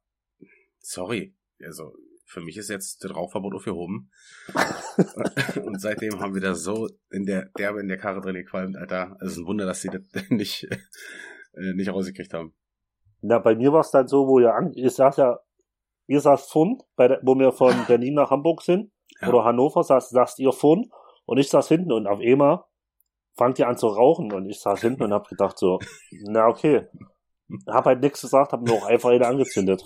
[0.78, 1.96] sorry, also
[2.34, 4.10] für mich ist jetzt das Rauchverbot aufgehoben.
[5.64, 9.16] und seitdem haben wir da so in der derbe in der Karre drin gequalmt, Alter.
[9.20, 10.64] Es ist ein Wunder, dass sie das nicht
[11.54, 12.54] äh, nicht rausgekriegt haben.
[13.22, 15.38] Na, bei mir war es dann so, wo ihr an, ihr saß ja,
[16.08, 19.28] ihr saß vorn, bei der, wo wir von Berlin nach Hamburg sind, Ja.
[19.28, 20.90] oder Hannover, saß, saßt ihr vorn
[21.24, 22.64] und ich saß hinten und auf einmal
[23.36, 25.78] fangt ihr an zu rauchen und ich saß hinten und hab gedacht so,
[26.26, 26.86] na okay.
[27.68, 29.84] Hab halt nichts gesagt, hab nur auch einfach eine angezündet.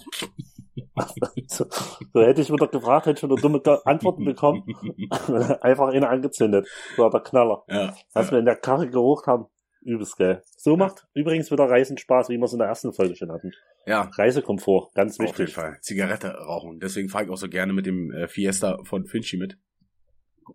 [1.46, 1.66] So,
[2.12, 4.64] so hätte ich wieder gefragt, hätte ich wieder dumme Antworten bekommen.
[5.60, 6.66] einfach eine angezündet.
[6.96, 7.64] So der Knaller.
[7.68, 7.94] Ja.
[8.14, 9.46] Als wir in der Karre gerucht haben,
[9.80, 10.42] übelst geil.
[10.56, 13.52] So macht übrigens wieder Reisen Spaß, wie wir es in der ersten Folge schon hatten.
[13.86, 15.54] Ja, Reisekomfort, ganz auf jeden wichtig.
[15.54, 15.78] Fall.
[15.80, 16.78] Zigarette rauchen.
[16.80, 19.56] Deswegen fahre ich auch so gerne mit dem äh, Fiesta von Finchy mit,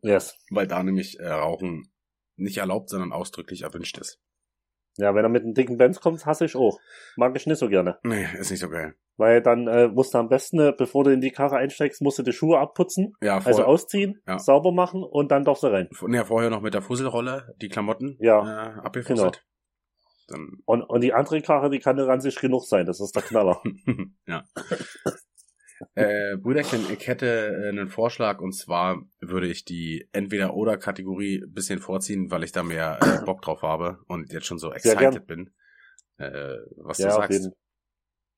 [0.02, 0.38] Yes.
[0.52, 1.92] weil da nämlich äh, Rauchen
[2.36, 4.20] nicht erlaubt, sondern ausdrücklich erwünscht ist.
[4.98, 6.80] Ja, wenn er mit einem dicken Benz kommt, hasse ich auch.
[7.16, 7.98] Mag ich nicht so gerne.
[8.04, 8.94] Nee, ist nicht so geil.
[9.18, 12.20] Weil dann äh, musst du am besten, äh, bevor du in die Karre einsteigst, musst
[12.20, 14.38] du die Schuhe abputzen, Ja, vor, also ausziehen, Ja.
[14.40, 15.90] sauber machen und dann darfst du rein.
[16.08, 19.44] nee, vorher noch mit der Fusselrolle die Klamotten Ja, äh, abgefusselt.
[20.28, 23.24] Dann Und, und die andere Karre, die kann ran sich genug sein, das ist der
[23.24, 23.62] Knaller.
[24.28, 24.44] ja.
[25.96, 31.80] äh, Brüderchen, ich hätte äh, einen Vorschlag und zwar würde ich die Entweder-Oder-Kategorie ein bisschen
[31.80, 35.52] vorziehen, weil ich da mehr äh, Bock drauf habe und jetzt schon so excited bin.
[36.18, 37.52] Äh, was ja, du sagst.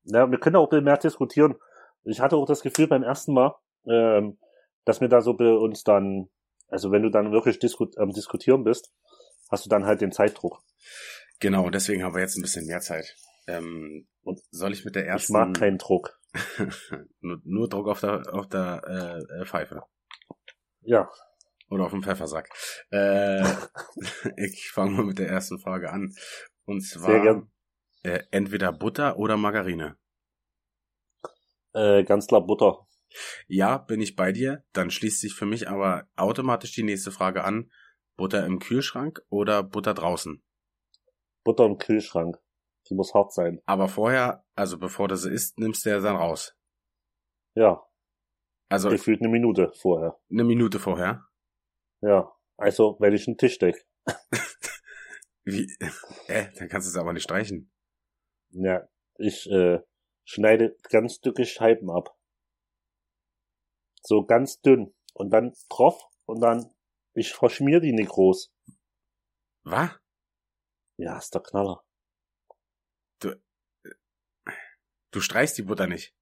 [0.03, 1.55] Ja, wir können auch mehr diskutieren.
[2.03, 3.55] Ich hatte auch das Gefühl beim ersten Mal,
[3.88, 4.38] ähm,
[4.86, 6.29] dass wir da so bei uns dann,
[6.67, 8.93] also wenn du dann wirklich disku am Diskutieren bist,
[9.49, 10.62] hast du dann halt den Zeitdruck.
[11.39, 13.15] Genau, deswegen haben wir jetzt ein bisschen mehr Zeit.
[13.47, 16.19] Ähm, und soll ich mit der Ich ersten mag keinen Druck.
[17.21, 19.84] nur, nur Druck auf der auf der äh, äh, Pfeife
[20.82, 21.10] Ja,
[21.69, 22.50] oder auf dem Pfeffersack.
[22.91, 23.43] Äh,
[24.38, 26.13] ich fange mal mit der ersten Frage an.
[26.65, 27.48] Und zwar.
[28.04, 29.98] Äh, entweder Butter oder Margarine.
[31.74, 32.88] äh, ganz klar Butter.
[33.48, 34.63] Ja, bin ich bei dir.
[34.74, 37.71] Dann schließt sich für mich aber automatisch die nächste Frage an.
[38.15, 40.43] Butter im Kühlschrank oder Butter draußen?
[41.43, 42.38] Butter im Kühlschrank.
[42.89, 43.62] Die muss hart sein.
[43.65, 46.56] Aber vorher, also bevor du sie isst, nimmst du ja dann raus.
[47.56, 47.84] Ja,
[48.69, 50.19] Also gefühlt eine Minute vorher.
[50.30, 51.26] eine Minute vorher.
[52.02, 53.88] Ja, also wenn ich einen Tisch deck.
[55.43, 55.67] Wie?
[56.28, 57.71] Äh, dann kannst du es aber nicht streichen.
[58.50, 59.80] Ja, ich äh,
[60.24, 62.15] schneide ganz dicke Scheiben ab.
[64.02, 64.93] So ganz dünn.
[65.13, 66.74] Und dann drauf und dann,
[67.13, 68.54] ich verschmier die nicht groß.
[69.63, 69.91] Was?
[70.98, 71.84] Ja, ist der Knaller.
[75.15, 76.13] Du streichst die Butter nicht.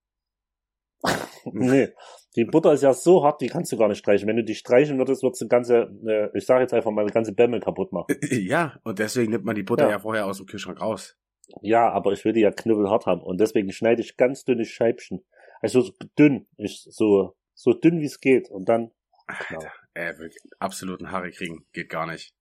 [1.45, 1.89] nee,
[2.36, 4.27] die Butter ist ja so hart, die kannst du gar nicht streichen.
[4.27, 7.12] Wenn du die streichen würdest, würdest du ganze, äh, ich sage jetzt einfach mal, die
[7.12, 8.15] ganze Bämme kaputt machen.
[8.29, 9.89] Ja, und deswegen nimmt man die Butter Ja.
[9.89, 11.17] ja, vorher aus dem Kühlschrank raus.
[11.63, 15.25] Ja, aber ich will die ja knüppelhart haben und deswegen schneide ich ganz dünne Scheibchen.
[15.60, 18.91] Also so dünn, ich, so, so dünn wie es geht und dann,
[19.25, 22.36] Alter, äh, wirklich, absoluten Haare kriegen, geht gar nicht.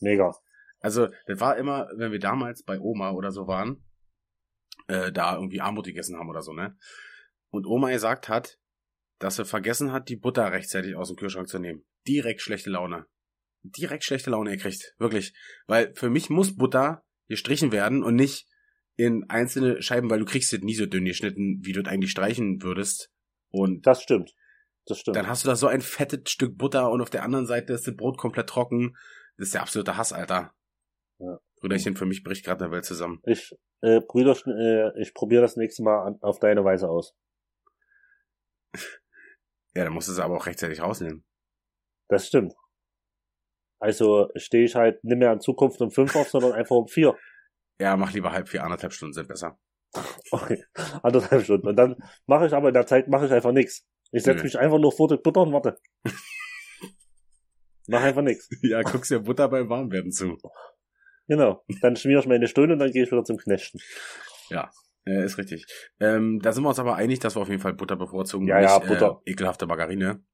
[0.00, 0.32] mega.
[0.78, 3.82] Also, das war immer, wenn wir damals bei Oma oder so waren,
[4.86, 6.76] äh, da irgendwie Armut gegessen haben oder so, ne?
[7.50, 8.58] Und Oma gesagt hat,
[9.18, 11.84] dass sie vergessen hat, die Butter rechtzeitig aus dem Kühlschrank zu nehmen.
[12.06, 13.06] Direkt schlechte Laune.
[13.62, 14.94] Direkt schlechte Laune gekriegt.
[14.98, 15.34] Wirklich.
[15.66, 18.46] Weil für mich muss Butter gestrichen werden und nicht
[18.96, 22.10] in einzelne Scheiben, weil du kriegst es nie so dünn geschnitten, wie du es eigentlich
[22.10, 23.10] streichen würdest.
[23.50, 24.34] Und Das stimmt.
[24.86, 25.16] Das stimmt.
[25.16, 27.86] dann hast du da so ein fettes Stück Butter und auf der anderen Seite ist
[27.86, 28.96] das Brot komplett trocken.
[29.36, 30.54] Das ist der absolute Hass, Alter.
[31.18, 31.38] Ja.
[31.60, 33.20] Brüderchen, für mich bricht gerade eine Welt zusammen.
[33.24, 37.14] Ich, äh, Brüder, äh, ich probiere das nächste Mal an, auf deine Weise aus.
[39.74, 41.22] Ja, dann musst du sie aber auch rechtzeitig rausnehmen.
[42.08, 42.54] Das stimmt.
[43.78, 47.14] Also stehe ich halt nicht mehr in Zukunft um fünf auf, sondern einfach um vier.
[47.78, 49.58] Ja, mach lieber halb vier, anderthalb Stunden sind besser.
[50.30, 50.64] Okay,
[51.02, 51.68] anderthalb Stunden.
[51.68, 53.86] Und dann mache ich aber in der Zeit mache ich einfach nichts.
[54.12, 55.78] Ich setze mich einfach nur vor die Butter und warte.
[57.86, 58.48] Mach einfach nichts.
[58.62, 60.38] Ja, guckst dir Butter beim Warmwerden zu.
[61.28, 61.64] Genau.
[61.82, 63.78] Dann schmier ich meine Stunde und dann gehe ich wieder zum Knechten.
[65.08, 65.66] Äh, ist richtig.
[66.00, 68.48] Ähm, da sind wir uns aber einig, dass wir auf jeden Fall Butter bevorzugen.
[68.48, 69.22] Ja, ja, nicht, Butter.
[69.24, 70.24] Äh, ekelhafte Margarine.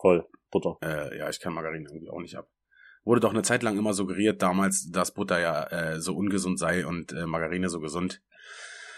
[0.00, 0.26] Voll.
[0.50, 0.78] Butter.
[0.82, 2.48] Äh, ja, ich kann Margarine irgendwie auch nicht ab.
[3.04, 6.86] Wurde doch eine Zeit lang immer suggeriert damals, dass Butter ja äh, so ungesund sei
[6.86, 8.22] und äh, Margarine so gesund.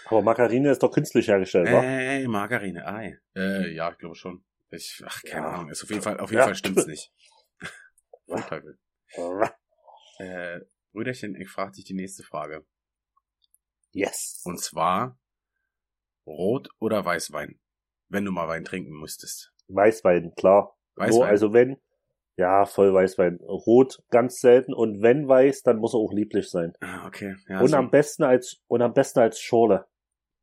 [0.05, 1.81] Aber Margarine ist doch künstlich hergestellt, wa?
[1.81, 3.17] Ey, Margarine, ei.
[3.35, 4.43] Äh, ja, ich glaube schon.
[4.71, 5.51] Ich, ach, keine Ja.
[5.53, 5.69] Ahnung.
[5.69, 6.45] Ist auf jeden Fall, auf jeden Ja.
[6.45, 7.11] Fall stimmt's nicht.
[8.49, 8.77] Teufel.
[10.19, 10.59] Äh,
[10.93, 12.65] Brüderchen, ich frage dich die nächste Frage.
[13.91, 14.41] Yes.
[14.45, 15.19] Und zwar
[16.25, 17.59] Rot oder Weißwein?
[18.09, 19.51] Wenn du mal Wein trinken müsstest.
[19.67, 20.77] Weißwein, klar.
[20.95, 21.29] Nur, Weißwein.
[21.29, 21.77] also wenn,
[22.37, 23.39] ja, voll Weißwein.
[23.41, 26.73] Rot ganz selten und wenn weiß, dann muss er auch lieblich sein.
[26.81, 27.35] ah, okay.
[27.47, 29.85] Ja, und so, am besten als, und am besten als Schorle.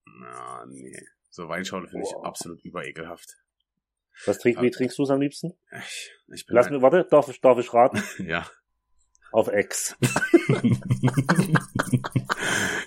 [0.04, 1.00] na, nee.
[1.32, 3.36] So Weinschorle finde ich absolut überekelhaft.
[4.26, 5.56] Was trink, wie trinkst du es am liebsten?
[5.78, 8.02] Ich, ich bin Lass mir, warte, darf ich, darf ich raten?
[8.26, 8.46] Ja.
[9.32, 9.96] Auf Ex.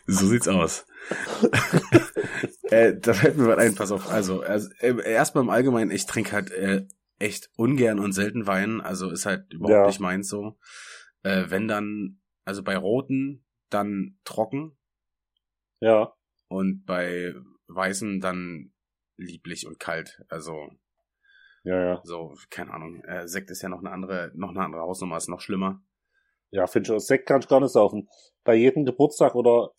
[0.08, 0.86] so sieht's aus.
[2.64, 4.10] äh, da fällt mir was ein, pass auf.
[4.10, 6.86] Also, also äh, erstmal im Allgemeinen, ich trinke halt äh,
[7.20, 8.82] echt ungern und selten Wein.
[8.82, 9.88] Also ist halt überhaupt Ja.
[9.88, 10.58] nicht meins so.
[11.24, 14.78] Äh, wenn dann, also bei Roten dann trocken
[15.80, 16.14] Ja.
[16.48, 17.34] und bei
[17.68, 18.74] Weißen dann
[19.18, 20.22] lieblich und kalt.
[20.28, 20.70] Also
[21.64, 22.02] Ja, ja.
[22.04, 23.02] so, keine Ahnung.
[23.06, 25.82] Äh, Sekt ist ja noch eine andere, noch eine andere Hausnummer, ist noch schlimmer.
[26.54, 27.00] Ja, finde ich, auch.
[27.00, 28.08] Sekt kann ich gar nicht saufen.
[28.44, 29.72] Bei jedem Geburtstag oder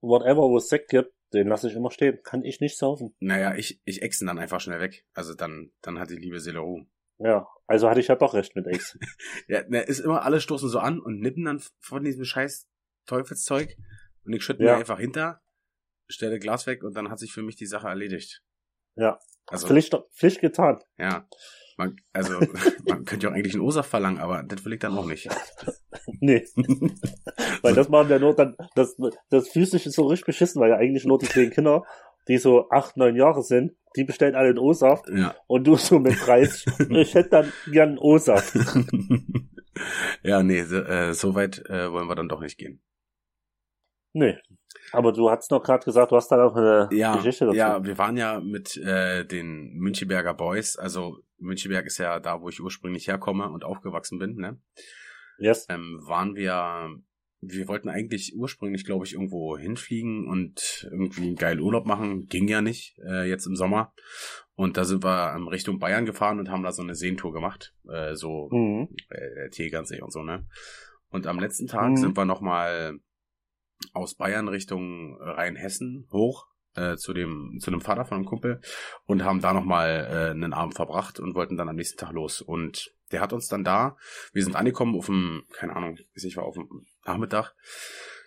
[0.00, 2.20] whatever, wo es Sekt gibt, den lasse ich immer stehen.
[2.22, 3.14] Kann ich nicht saufen.
[3.20, 5.04] Naja, ich, ich exen dann einfach schnell weg.
[5.14, 6.86] Also dann, dann hat die liebe Seele Ruhe.
[7.18, 7.46] Ja.
[7.66, 8.98] Also hatte ich ja doch recht mit Ex.
[9.48, 12.66] Ja, ne, ist immer, alle stoßen so an und nippen dann von diesem scheiß
[13.06, 13.76] Teufelszeug
[14.24, 14.72] und ich schütte Ja.
[14.72, 15.40] mir einfach hinter,
[16.08, 18.42] stelle Glas weg und dann hat sich für mich die Sache erledigt.
[18.96, 19.18] Ja.
[19.46, 20.82] Also, Pflicht, Pflicht getan.
[20.98, 21.28] ja.
[21.82, 22.38] Man, also,
[22.88, 25.28] man könnte ja auch eigentlich einen Osaf verlangen, aber das will ich dann auch nicht.
[26.20, 26.44] Nee.
[27.62, 28.96] Weil das machen ja nur dann, das,
[29.30, 31.84] das Physische ist so richtig beschissen, weil ja eigentlich nur die kleinen Kinder,
[32.28, 35.34] die so acht, neun Jahre sind, die bestellen alle einen O-Saft Ja.
[35.46, 38.54] und du so mit 30, ich hätte dann gern einen O-Saft.
[40.22, 42.80] ja, nee, so, äh, so weit äh, wollen wir dann doch nicht gehen.
[44.12, 44.36] Nee.
[44.92, 47.56] Aber du hast noch gerade gesagt, du hast da noch eine Ja, Geschichte dazu.
[47.56, 52.48] ja, wir waren ja mit äh, den Müncheberger Boys, also Müncheberg ist ja da, wo
[52.48, 54.60] ich ursprünglich herkomme und aufgewachsen bin, ne?
[55.38, 55.66] Yes.
[55.68, 56.96] ähm, waren wir,
[57.40, 62.26] wir wollten eigentlich ursprünglich, glaube ich, irgendwo hinfliegen und irgendwie einen geilen Urlaub machen.
[62.26, 63.92] Ging ja nicht, äh, jetzt im Sommer.
[64.54, 67.74] Und da sind wir ähm, Richtung Bayern gefahren und haben da so eine Seentour gemacht.
[67.88, 68.88] Äh, so Mhm.
[69.08, 70.46] äh, Tegernsee und so, ne?
[71.08, 71.96] Und am letzten Tag Mhm.
[71.96, 72.98] sind wir nochmal
[73.92, 78.60] aus Bayern Richtung Rheinhessen hoch äh, zu dem zu dem Vater von einem Kumpel
[79.06, 82.40] und haben da nochmal äh, einen Abend verbracht und wollten dann am nächsten Tag los.
[82.40, 83.96] Und der hat uns dann da,
[84.32, 87.54] wir sind angekommen auf dem, keine Ahnung, ich war auf dem Nachmittag,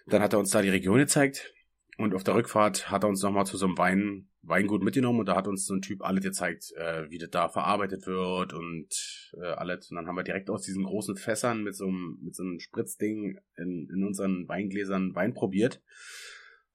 [0.06, 1.52] dann hat er uns da die Region gezeigt
[1.98, 5.26] und auf der Rückfahrt hat er uns nochmal zu so einem Wein, Weingut mitgenommen und
[5.28, 9.32] da hat uns so ein Typ alles gezeigt, äh, wie das da verarbeitet wird und
[9.42, 9.90] äh, alles.
[9.90, 12.60] Und dann haben wir direkt aus diesen großen Fässern mit so einem, mit so einem
[12.60, 15.82] Spritzding in, in unseren Weingläsern Wein probiert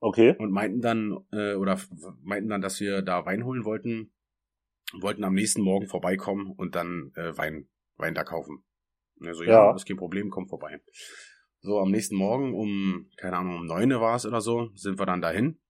[0.01, 0.35] Okay.
[0.39, 1.79] und meinten dann, äh, oder
[2.23, 4.13] meinten dann, dass wir da Wein holen wollten,
[4.95, 8.65] wollten am nächsten Morgen vorbeikommen und dann äh, Wein, Wein da kaufen.
[9.19, 9.75] Und er so, ja, Ja.
[9.75, 10.81] ist kein Problem, komm vorbei.
[11.61, 15.05] So, am nächsten Morgen um, keine Ahnung, um neun war es oder so, sind wir
[15.07, 15.61] dann dahin.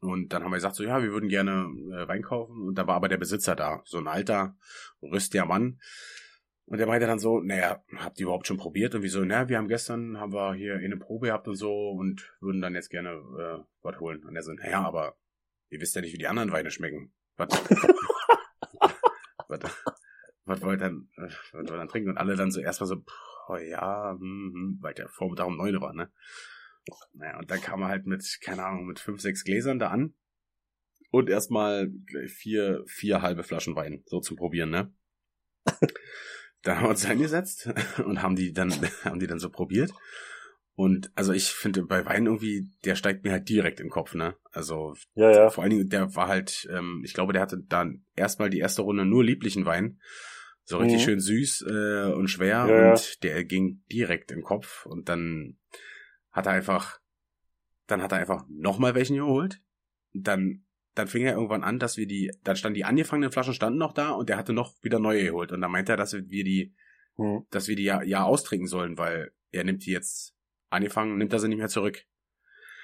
[0.00, 2.68] Und dann haben wir gesagt, so, ja, wir würden gerne äh, Wein kaufen.
[2.68, 4.56] Und da war aber der Besitzer da, so ein alter,
[5.02, 5.78] rüstiger Mann.
[6.66, 8.94] Und der meinte dann so, naja, habt ihr überhaupt schon probiert?
[8.94, 12.32] Und wieso, naja, wir haben gestern, haben wir hier eine Probe gehabt und so und
[12.40, 14.24] würden dann jetzt gerne äh, was holen.
[14.24, 15.16] Und er so, naja, aber
[15.70, 17.12] ihr wisst ja nicht, wie die anderen Weine schmecken.
[17.36, 17.48] was,
[19.48, 19.60] was,
[20.44, 22.10] was wollt ihr dann, was wollt ihr dann trinken?
[22.10, 23.04] Und alle dann so erstmal so,
[23.48, 26.10] oh ja, hm, hm, weil der Vormittag um neun war, ne?
[27.12, 30.14] Naja, und dann kam er halt mit, keine Ahnung, mit fünf, sechs Gläsern da an.
[31.10, 31.92] Und erstmal
[32.28, 34.92] vier, vier halbe Flaschen Wein, so zum Probieren, ne?
[36.64, 37.68] dann haben wir uns hingesetzt
[38.04, 38.72] und haben die dann,
[39.04, 39.92] haben die dann so probiert.
[40.74, 44.36] Und also ich finde bei Wein irgendwie, der steigt mir halt direkt im Kopf, ne?
[44.52, 45.50] Also Ja, ja.
[45.50, 48.80] vor allen Dingen, der war halt, ähm, ich glaube, der hatte dann erstmal die erste
[48.82, 50.00] Runde nur lieblichen Wein.
[50.64, 51.04] So richtig Mhm.
[51.04, 52.92] schön süß äh, und schwer ja.
[52.92, 55.58] und der ging direkt im Kopf und dann
[56.30, 57.00] hat er einfach,
[57.86, 59.60] dann hat er einfach nochmal welchen geholt.
[60.14, 63.78] Dann, dann fing er irgendwann an, dass wir die, dann standen die angefangenen Flaschen standen
[63.78, 66.22] noch da und der hatte noch wieder neue geholt und dann meinte er, dass wir
[66.22, 66.74] die,
[67.16, 67.44] Hm.
[67.50, 70.34] dass wir die ja, ja austrinken sollen, weil er nimmt die jetzt
[70.70, 72.04] angefangen, nimmt er sie nicht mehr zurück.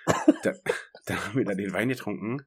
[0.42, 0.52] da,
[1.06, 2.42] da haben wir dann den Wein getrunken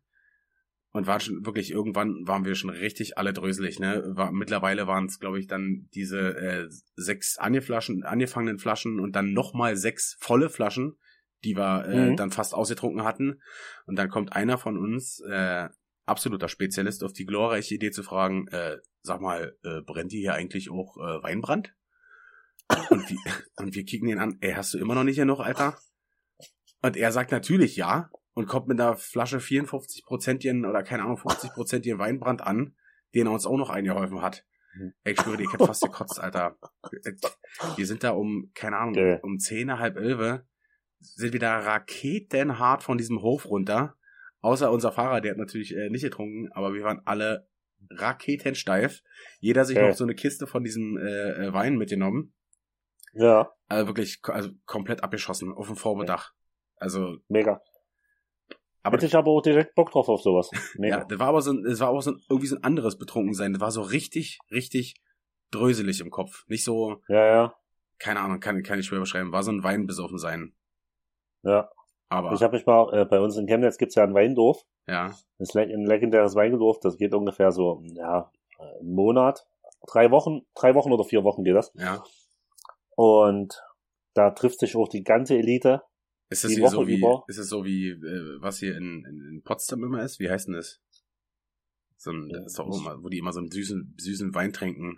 [0.91, 4.03] und waren schon wirklich irgendwann waren wir schon richtig alle dröselig, ne?
[4.15, 9.33] War, mittlerweile waren es, glaube ich, dann diese äh, sechs angeflaschen, angefangenen Flaschen und dann
[9.33, 10.97] nochmal sechs volle Flaschen,
[11.43, 12.15] die wir äh, Mhm.
[12.15, 13.41] dann fast ausgetrunken hatten.
[13.85, 15.69] Und dann kommt einer von uns, äh,
[16.05, 20.33] absoluter Spezialist, auf die glorreiche Idee zu fragen, äh, sag mal, äh, brennt die hier
[20.33, 21.73] eigentlich auch äh, Weinbrand?
[22.89, 23.17] Und, wir,
[23.57, 25.77] und wir kicken ihn an, ey, hast du immer noch nicht genug, Alter?
[26.81, 31.17] Und er sagt natürlich ja und kommt mit einer Flasche 54 Prozentchen oder keine Ahnung
[31.17, 32.75] 50 Prozentchen Weinbrand an,
[33.13, 34.45] den er uns auch noch eingeholfen hat.
[34.73, 34.93] Mhm.
[35.03, 36.57] Ey, ich schwöre dir, ich hab fast gekotzt, Alter.
[37.75, 40.41] Wir sind da um, keine Ahnung, um 10, halb 11
[41.01, 43.95] sind wieder raketenhart von diesem Hof runter.
[44.41, 47.47] Außer unser Fahrer, der hat natürlich äh, nicht getrunken, aber wir waren alle
[47.89, 49.01] raketensteif.
[49.39, 49.89] Jeder sich Geil.
[49.89, 52.33] noch so eine Kiste von diesem äh, äh, Wein mitgenommen.
[53.13, 56.31] Ja, Also wirklich also komplett abgeschossen auf dem Vormittag.
[56.77, 57.61] Also, mega.
[58.83, 60.49] aber Hätte ich aber auch direkt Bock drauf auf sowas.
[60.77, 60.99] Mega.
[60.99, 62.97] ja, das war aber so ein, das war auch so ein, irgendwie so ein anderes
[62.97, 63.53] Betrunkensein.
[63.53, 64.95] Das war so richtig, richtig
[65.51, 66.45] dröselig im Kopf.
[66.47, 67.55] Nicht so, ja, ja.
[67.99, 69.31] keine Ahnung, kann, kann ich schwer beschreiben.
[69.31, 70.55] War so ein Wein besoffen sein.
[71.43, 71.69] Ja.
[72.09, 74.63] Aber, Ich habe mich mal, äh, bei uns in Chemnitz gibt's ja ein Weindorf.
[74.87, 79.45] ja, Das ist ein legendäres Weingedorf, das geht ungefähr so, ja, einen Monat,
[79.87, 81.71] drei Wochen, drei Wochen oder vier Wochen geht das.
[81.75, 82.03] ja.
[82.95, 83.61] Und
[84.13, 85.81] da trifft sich auch die ganze Elite.
[86.29, 87.23] Ist das Die hier so Woche wie, über.
[87.27, 90.19] ist es so wie, äh, was hier in, in, in Potsdam immer ist?
[90.19, 90.81] Wie heißt denn das?
[91.97, 94.97] So ein, das ist doch immer, wo die immer so einen süßen, süßen Wein trinken.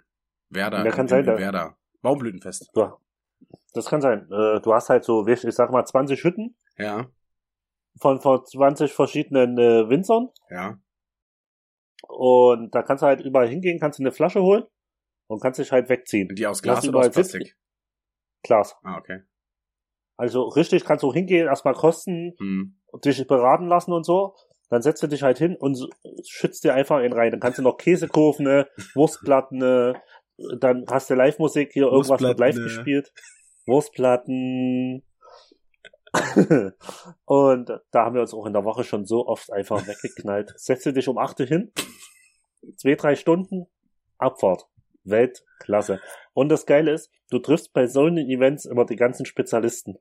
[0.49, 0.83] Werder.
[0.83, 1.77] Ja, kann in, sein, Werder.
[2.01, 2.69] Baumblütenfest.
[2.73, 2.87] Du,
[3.73, 4.27] das kann sein.
[4.31, 7.07] Äh, du hast halt so, ich sag mal, 20 Hütten Ja,
[7.99, 10.29] von, von 20 verschiedenen äh, Winzern.
[10.49, 10.77] ja.
[12.07, 14.63] Und da kannst du halt überall hingehen, kannst du eine Flasche holen
[15.27, 16.27] und kannst dich halt wegziehen.
[16.35, 17.39] Die aus Glas oder aus sitzen.
[17.39, 17.57] Plastik?
[18.43, 18.75] Glas.
[18.83, 19.21] Ah, okay.
[20.17, 22.77] Also richtig kannst du hingehen, erstmal kosten, Hm.
[23.03, 24.35] dich beraten lassen und so.
[24.69, 25.77] Dann setzt du dich halt hin und
[26.27, 27.31] schützt dir einfach einen rein.
[27.31, 30.01] Dann kannst du noch Käse kaufen, ne, Wurstplatten, ne,
[30.59, 32.63] dann hast du Live-Musik hier, irgendwas wird live ne.
[32.63, 33.13] gespielt.
[33.65, 35.03] Wurstplatten.
[37.25, 40.53] und da haben wir uns auch in der Woche schon so oft einfach weggeknallt.
[40.57, 41.71] Setze dich um 8 Uhr hin,
[42.77, 43.67] zwei, drei Stunden,
[44.17, 44.67] Abfahrt.
[45.05, 45.99] Weltklasse.
[46.33, 49.97] Und das Geile ist, du triffst bei solchen Events immer die ganzen Spezialisten.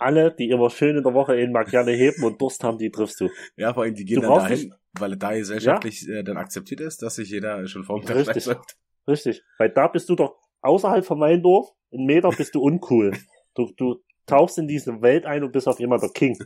[0.00, 3.20] Alle, die immer schön in der Woche in gerne heben und Durst haben, die triffst
[3.20, 3.28] du.
[3.56, 7.02] Ja, vor allem, die gehen Du dann dahin, weil da gesellschaftlich äh, dann akzeptiert ist,
[7.02, 8.44] dass sich jeder schon vor dem Tag Richtig.
[8.44, 8.78] scheißt.
[9.06, 9.42] Richtig.
[9.58, 13.12] Weil da bist du doch außerhalb von Weindorf, in Meter bist du uncool.
[13.54, 16.38] Du, du tauchst in diese Welt ein und bist auf einmal der King.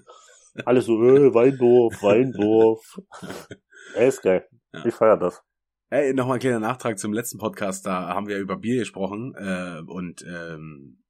[0.64, 3.00] Alle so, äh, Weindorf, Weindorf.
[3.94, 4.46] Ey, ist geil.
[4.72, 4.84] Ja.
[4.86, 5.42] Ich feier das.
[5.90, 9.80] Ey, nochmal ein kleiner Nachtrag zum letzten Podcast, da haben wir über Bier gesprochen äh,
[9.86, 11.03] und ähm,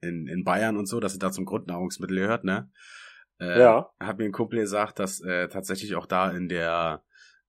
[0.00, 2.70] in, in Bayern und so, dass es da zum Grundnahrungsmittel gehört, ne?
[3.38, 3.90] Äh, Ja.
[4.00, 7.02] Hat mir ein Kumpel gesagt, dass äh, tatsächlich auch da in der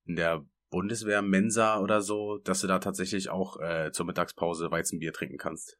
[0.06, 5.14] in der Bundeswehr Mensa oder so, dass du da tatsächlich auch äh, zur Mittagspause Weizenbier
[5.14, 5.78] trinken kannst.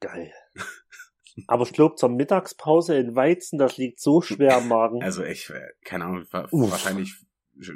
[0.00, 0.32] Geil.
[1.46, 5.02] Aber ich glaube, zur Mittagspause in Weizen, das liegt so schwer am Magen.
[5.02, 6.70] Also ich, äh, keine Ahnung, Uff.
[6.70, 7.14] wahrscheinlich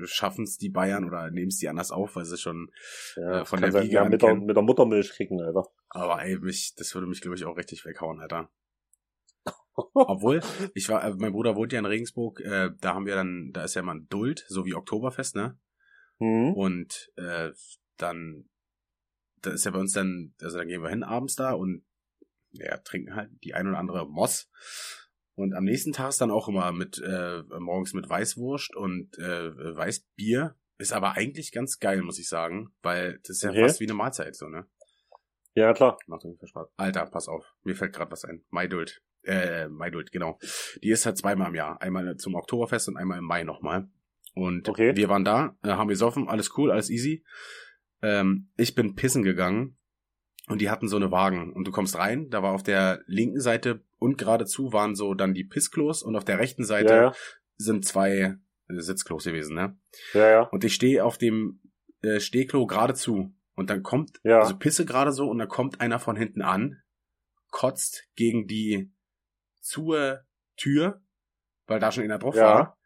[0.05, 2.71] schaffen es die Bayern oder nehmen es die anders auf, weil sie schon,
[3.17, 5.67] Ja, äh, von der sein, Wiege ja, mit, der, mit der Muttermilch kriegen, Alter.
[5.89, 8.51] aber ey, mich, das würde mich, glaube ich, auch richtig weghauen, Alter.
[9.95, 10.41] Obwohl,
[10.75, 13.65] ich war, äh, mein Bruder wohnt ja in Regensburg, äh, da haben wir dann, da
[13.65, 15.59] ist ja mal ein Duld, so wie Oktoberfest, ne?
[16.19, 16.53] Hm?
[16.55, 17.51] Und äh,
[17.97, 18.49] dann,
[19.43, 21.85] da ist ja bei uns dann, also dann gehen wir hin abends da und
[22.53, 24.49] ja, trinken halt die ein oder andere Moss.
[25.37, 29.77] Und am nächsten Tag ist dann auch immer mit, äh, morgens mit Weißwurst und äh,
[29.77, 30.55] Weißbier.
[30.79, 33.63] Ist aber eigentlich ganz geil, muss ich sagen, weil das ist ja Okay.
[33.63, 34.67] fast wie eine Mahlzeit, so, ne?
[35.55, 35.99] Ja, klar.
[36.09, 36.69] Macht irgendwie Spaß.
[36.77, 37.45] Alter, pass auf.
[37.63, 38.45] Mir fällt gerade was ein.
[38.51, 39.03] Maidult.
[39.23, 40.39] Äh, Maidult, genau.
[40.83, 41.81] Die ist halt zweimal im Jahr.
[41.81, 43.89] Einmal zum Oktoberfest und einmal im Mai nochmal.
[44.35, 44.97] Und Okay.
[44.97, 47.25] wir waren da, äh, haben gesoffen, alles cool, alles easy.
[48.03, 49.79] Ähm, ich bin pissen gegangen
[50.49, 51.53] und die hatten so eine Wagen.
[51.53, 55.35] Und du kommst rein, da war auf der linken Seite und geradezu waren so dann
[55.35, 57.13] die Pissklos und auf der rechten Seite Ja, ja.
[57.57, 58.37] sind zwei
[58.69, 59.77] äh, Sitzklos gewesen, ne?
[60.13, 60.41] Ja, ja.
[60.43, 61.61] Und ich stehe auf dem
[62.03, 63.35] äh, Stehklo geradezu.
[63.57, 64.41] Und dann kommt, Ja.
[64.41, 66.83] also pisse gerade so und dann kommt einer von hinten an,
[67.51, 68.93] kotzt gegen die
[69.61, 70.25] zur
[70.57, 71.01] Tür,
[71.67, 72.43] weil da schon einer drauf Ja.
[72.55, 72.79] war.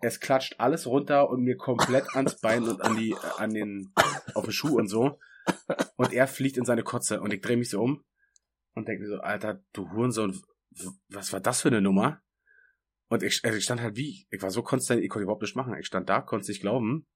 [0.00, 3.92] Es klatscht alles runter und mir komplett ans Bein und an die, äh, an den,
[4.34, 5.18] auf den Schuh und so.
[5.96, 8.02] Und er fliegt in seine Kotze und ich drehe mich so um
[8.74, 10.40] und denke mir so, Alter, du Hurensohn,
[11.08, 12.22] was war das für eine Nummer?
[13.08, 15.56] Und ich, also ich stand halt wie, ich war so konstant, ich konnte überhaupt nicht
[15.56, 15.74] machen.
[15.78, 17.06] Ich stand da, konnte es nicht glauben.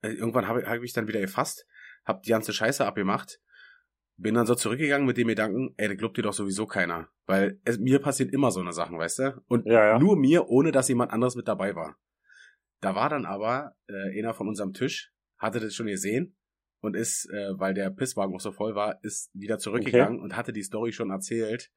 [0.00, 1.66] Äh, Irgendwann habe hab ich mich dann wieder gefasst,
[2.04, 3.38] hab die ganze Scheiße abgemacht,
[4.16, 7.08] bin dann so zurückgegangen mit dem Gedanken, ey, da glaubt dir doch sowieso keiner.
[7.26, 9.42] Weil es, mir passiert immer so eine Sachen, weißt du?
[9.48, 9.98] Und Ja, ja.
[9.98, 11.96] nur mir, ohne dass jemand anderes mit dabei war.
[12.80, 16.36] Da war dann aber äh, einer von unserem Tisch, hatte das schon gesehen
[16.82, 20.52] und ist, äh, weil der Pisswagen auch so voll war, ist wieder zurückgegangen und hatte
[20.52, 21.70] die Story schon erzählt.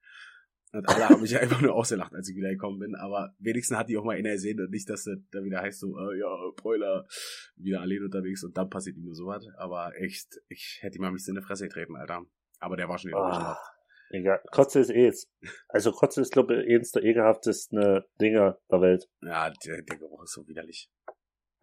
[0.73, 2.95] Und alle haben mich einfach nur ausgelacht, als ich wieder gekommen bin.
[2.95, 5.79] Aber wenigstens hat die auch mal einer gesehen und nicht, dass das da wieder heißt
[5.79, 7.07] so, äh, ja, Broiler,
[7.55, 9.45] wieder allein unterwegs und dann passiert ihm nur sowas.
[9.57, 12.25] Aber echt, ich hätte ihm mal ein bisschen in die Fresse getreten, Alter.
[12.59, 13.61] Aber der war schon wieder ausgelacht.
[14.09, 14.41] egal.
[14.51, 15.31] Kotze ist eh jetzt.
[15.67, 19.07] Also Kotze ist, glaube ich, eins der ekelhaftesten äh, Dinge der Welt.
[19.21, 20.89] Ja, der, der Geruch ist so widerlich.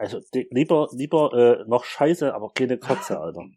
[0.03, 3.45] Also lieber, lieber äh, noch Scheiße, aber keine Kotze, Alter.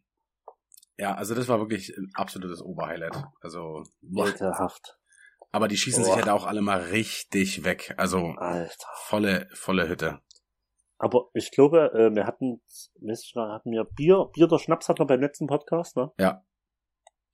[0.97, 3.21] Ja, also das war wirklich ein absolutes Oberhighlight.
[3.41, 3.83] Also.
[4.15, 4.97] Ekelhaft.
[5.51, 6.19] aber die schießen sich Boah.
[6.19, 7.93] ja da auch alle mal richtig weg.
[7.97, 8.87] Also Alter.
[9.03, 10.21] volle, volle Hütte.
[10.97, 12.61] Aber ich glaube, äh, wir hatten,
[13.01, 16.13] noch, hatten wir Bier, Bier oder Schnaps hatten wir beim letzten Podcast, ne?
[16.17, 16.45] Ja.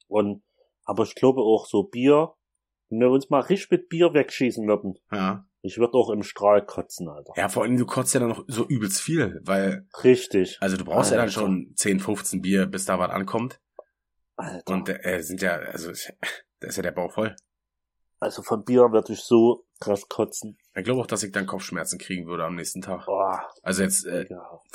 [0.07, 0.41] Und,
[0.85, 2.33] aber ich glaube auch so Bier,
[2.89, 5.45] wenn wir uns mal richtig mit Bier wegschießen würden, Ja.
[5.61, 7.33] Ich würde auch im Strahl kotzen, Alter.
[7.35, 10.57] Ja, vor allem, du kotzt ja dann noch so übelst viel, weil, Richtig.
[10.61, 11.39] also du brauchst ja dann Alter.
[11.41, 13.59] schon 10, 15 Bier, bis da was ankommt.
[14.37, 14.73] Alter.
[14.73, 15.91] Und äh, sind ja, also
[16.59, 17.35] da ist ja der Bauch voll.
[18.19, 20.57] also von Bier würde ich so krass kotzen.
[20.75, 23.05] Ich glaube auch, dass ich dann Kopfschmerzen kriegen würde am nächsten Tag.
[23.05, 23.47] Boah.
[23.61, 24.25] Also jetzt, äh,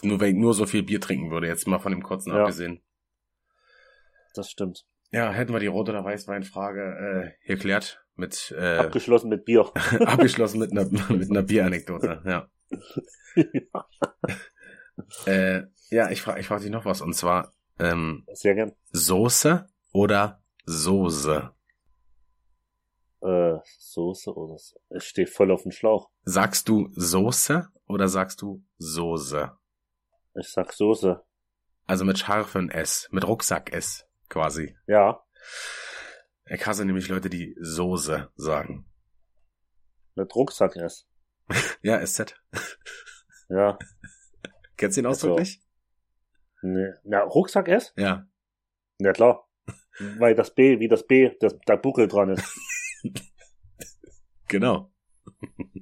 [0.02, 2.40] nur wenn ich nur so viel Bier trinken würde, jetzt mal von dem Kotzen Ja.
[2.42, 2.82] abgesehen.
[4.34, 4.84] Das stimmt.
[5.12, 9.70] Ja, hätten wir die Rot- oder Weißweinfrage äh, geklärt mit äh, Abgeschlossen mit Bier.
[10.06, 12.48] abgeschlossen mit einer mit einer Bieranekdote, ja.
[15.26, 18.72] Äh, ja, ich frage ich frag dich noch was und zwar ähm, Sehr gern.
[18.92, 21.50] Soße oder Soße?
[23.20, 24.80] Äh, Soße oder so.
[24.88, 26.08] Es steht voll auf dem Schlauch.
[26.24, 29.52] Sagst du Soße oder sagst du Soße?
[30.40, 31.22] Ich sag Soße.
[31.86, 34.76] Also mit scharfen S, mit Rucksack S quasi.
[34.86, 35.22] Ja.
[36.48, 38.86] Ich hasse nämlich Leute, die Soße sagen.
[40.14, 41.06] Mit Rucksack ist.
[41.82, 42.34] Ja, SZ.
[43.48, 43.78] Ja.
[44.76, 45.38] Kennst du den Ausdruck So.
[45.38, 45.62] nicht?
[46.62, 46.92] Nee.
[47.04, 47.92] Na, Rucksack ist?
[47.96, 48.26] Ja.
[48.98, 49.48] Ja, klar.
[50.18, 52.44] Weil das B, wie das B, das, der Buckel dran ist.
[54.48, 54.92] Genau.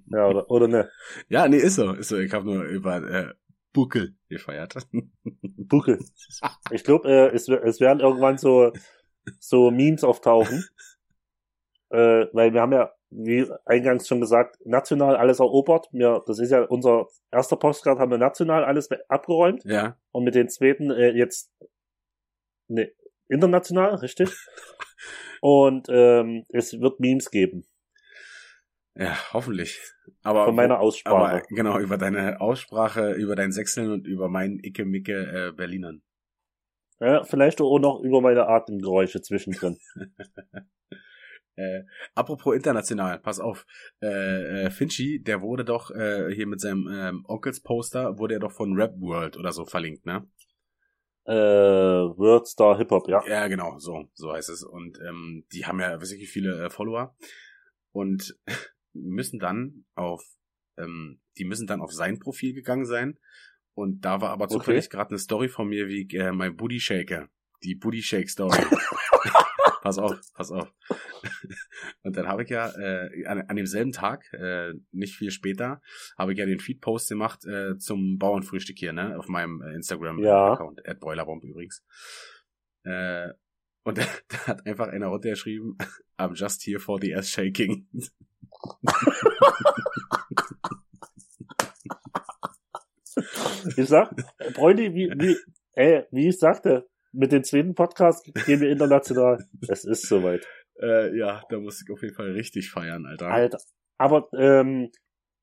[0.06, 0.90] Ja, oder, oder ne?
[1.28, 1.92] Ja, nee, ist so.
[1.92, 2.18] Ist so.
[2.18, 3.34] Ich habe nur über äh,
[3.74, 4.74] Buckel gefeiert.
[5.42, 5.98] Buckel.
[6.70, 8.72] Ich glaube, äh, es, es werden irgendwann so,
[9.38, 10.64] so Memes auftauchen.
[11.90, 15.88] Äh, weil wir haben ja, wie eingangs schon gesagt, national alles erobert.
[15.92, 19.64] Wir, das ist ja unser erster Postcard, haben wir national alles abgeräumt.
[19.64, 19.98] ja.
[20.12, 21.52] Und mit den zweiten äh, jetzt
[22.68, 22.90] ne,
[23.28, 24.30] international, richtig?
[25.40, 27.66] Und ähm, es wird Memes geben
[28.96, 29.80] Ja, hoffentlich.
[30.22, 31.16] Aber von meiner Aussprache.
[31.16, 36.02] aber genau über deine Aussprache, über dein Sechseln und über meinen Icke Micke äh, Berlinern.
[37.00, 39.78] Ja, vielleicht auch noch über meine Atemgeräusche zwischendrin.
[41.56, 41.84] Äh,
[42.16, 43.64] apropos international, pass auf.
[44.02, 48.50] Äh, äh, Finchi, der wurde doch äh, hier mit seinem ähm, Onkels-Poster, wurde er doch
[48.50, 50.26] von Rap World oder so verlinkt, ne?
[51.26, 53.22] äh, Wordstar Hip Hop, ja.
[53.26, 54.62] Ja, genau, so, so heißt es.
[54.62, 57.16] Und ähm, die haben ja wirklich viele äh, Follower
[57.92, 58.36] und
[58.94, 60.24] müssen dann auf,
[60.78, 63.18] ähm, die müssen dann auf sein Profil gegangen sein.
[63.74, 64.54] Und da war aber Okay.
[64.54, 67.28] zufällig gerade eine Story von mir wie äh, mein Booty Shaker.
[67.62, 68.58] Die Booty Shake Story.
[69.82, 70.72] pass auf, pass auf.
[72.02, 75.82] Und dann habe ich ja äh, an, an demselben Tag, äh, nicht viel später,
[76.16, 79.74] habe ich ja den Feed-Post gemacht äh, zum Bauernfrühstück hier, ne, auf meinem äh.
[79.74, 80.94] Instagram-Account, ja.
[80.94, 81.84] Boilerbomb übrigens.
[82.84, 83.28] Äh,
[83.84, 85.76] und da, da hat einfach einer runtergeschrieben,
[86.18, 87.86] I'm just here for the ass shaking.
[93.76, 94.10] Ich sag,
[94.54, 95.36] Freunde, wie, wie,
[95.72, 99.46] ey, wie ich sagte, mit dem zweiten Podcast gehen wir international.
[99.68, 100.46] Es ist soweit.
[100.80, 103.28] äh, ja, da muss ich auf jeden Fall richtig feiern, Alter.
[103.28, 103.58] Alter.
[103.98, 104.90] Aber ähm,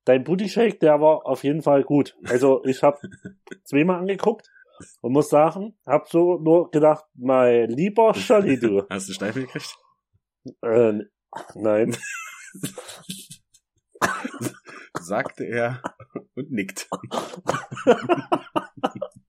[0.04, 2.14] dein Booty Shake, der war auf jeden Fall gut.
[2.24, 2.98] Also ich habe
[3.64, 4.46] zweimal angeguckt
[5.00, 8.82] und muss sagen, hab so nur gedacht, mein lieber Scholli, du.
[8.90, 9.74] Hast du Steifel gekriegt?
[10.60, 11.04] Äh,
[11.54, 11.96] nein.
[15.00, 15.80] Sagte er
[16.34, 16.88] und nickt.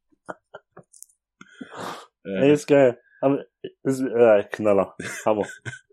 [2.24, 3.00] Ey, ist geil.
[3.22, 3.46] Aber
[3.84, 4.96] ist, äh, Knaller.
[5.26, 5.46] Hammer.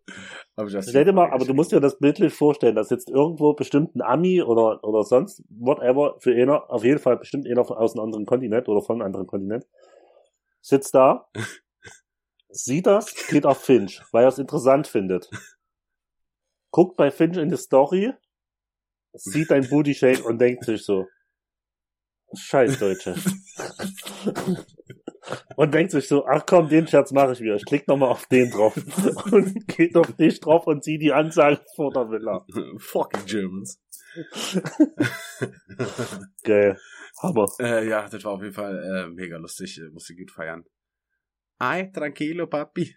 [0.56, 3.94] das Stell dir mal, aber du musst dir das bildlich vorstellen, dass jetzt irgendwo bestimmt
[3.94, 8.04] ein Ami oder, oder sonst, whatever, für einer, auf jeden Fall bestimmt einer aus einem
[8.04, 9.66] anderen Kontinent oder von einem anderen Kontinent,
[10.60, 11.28] sitzt da,
[12.48, 15.30] sieht das, geht auf Finch, weil er es interessant findet.
[16.70, 18.12] Guckt bei Finch in die Story,
[19.12, 21.06] sieht dein Booty Shake und denkt sich so,
[22.32, 23.16] Scheiß Deutsche.
[25.56, 27.56] und denkt sich so, ach komm, den Scherz mache ich wieder.
[27.56, 28.76] Ich klick nochmal auf den drauf
[29.32, 32.46] und geht auf dich drauf und zieh die Anzahl vor der Villa.
[32.78, 33.80] Fucking Germans.
[36.44, 36.78] Geil.
[37.22, 37.46] Hammer.
[37.58, 39.78] Äh, ja, das war auf jeden Fall äh, mega lustig.
[39.78, 40.64] Äh, musste gut feiern.
[41.58, 42.96] Ay, tranquilo, papi.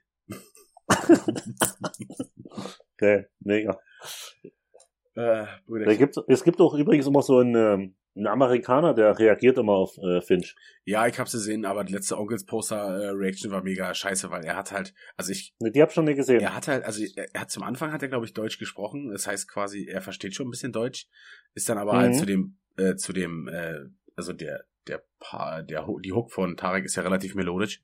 [3.03, 3.29] Geil.
[3.41, 3.77] Mega.
[5.15, 5.45] Äh,
[5.85, 9.73] Da gibt's, es gibt auch übrigens immer so einen, ähm, einen Amerikaner, der reagiert immer
[9.73, 10.55] auf äh, Finch.
[10.85, 14.43] ja, ich hab's gesehen, aber die letzte Onkels Poster äh, Reaction war mega scheiße, weil
[14.45, 16.39] er hat halt, also ich, Ne, Die hab ich schon nicht gesehen.
[16.41, 19.09] er hat halt, also er hat zum Anfang hat er glaube ich Deutsch gesprochen.
[19.11, 21.07] Das heißt quasi, er versteht schon ein bisschen Deutsch,
[21.53, 21.97] ist dann aber Mhm.
[21.97, 23.79] halt zu dem, äh, zu dem, äh,
[24.15, 27.81] also der, der, pa der, die Hook von Tarek ist ja relativ melodisch.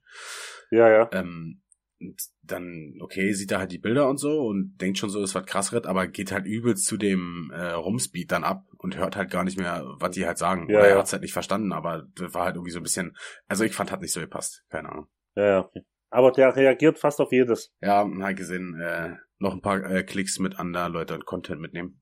[0.71, 1.09] Ja, ja.
[1.13, 1.61] Ähm,
[1.99, 5.35] und dann, okay, sieht er halt die Bilder und so und denkt schon so, es
[5.35, 9.15] wird krass wird, aber geht halt übelst zu dem äh, Rumspeed dann ab und hört
[9.15, 10.69] halt gar nicht mehr, was die halt sagen.
[10.69, 10.99] Ja, Oder er ja.
[10.99, 13.15] hat's halt nicht verstanden, aber das war halt irgendwie so ein bisschen,
[13.47, 14.63] also ich fand, hat nicht so gepasst.
[14.69, 15.07] Keine Ahnung.
[15.35, 15.59] Ja, ja.
[15.59, 15.81] okay.
[16.11, 17.71] Aber der reagiert fast auf jedes.
[17.81, 22.01] Ja, halt gesehen, äh, noch ein paar äh, Klicks mit anderen Leuten und Content mitnehmen.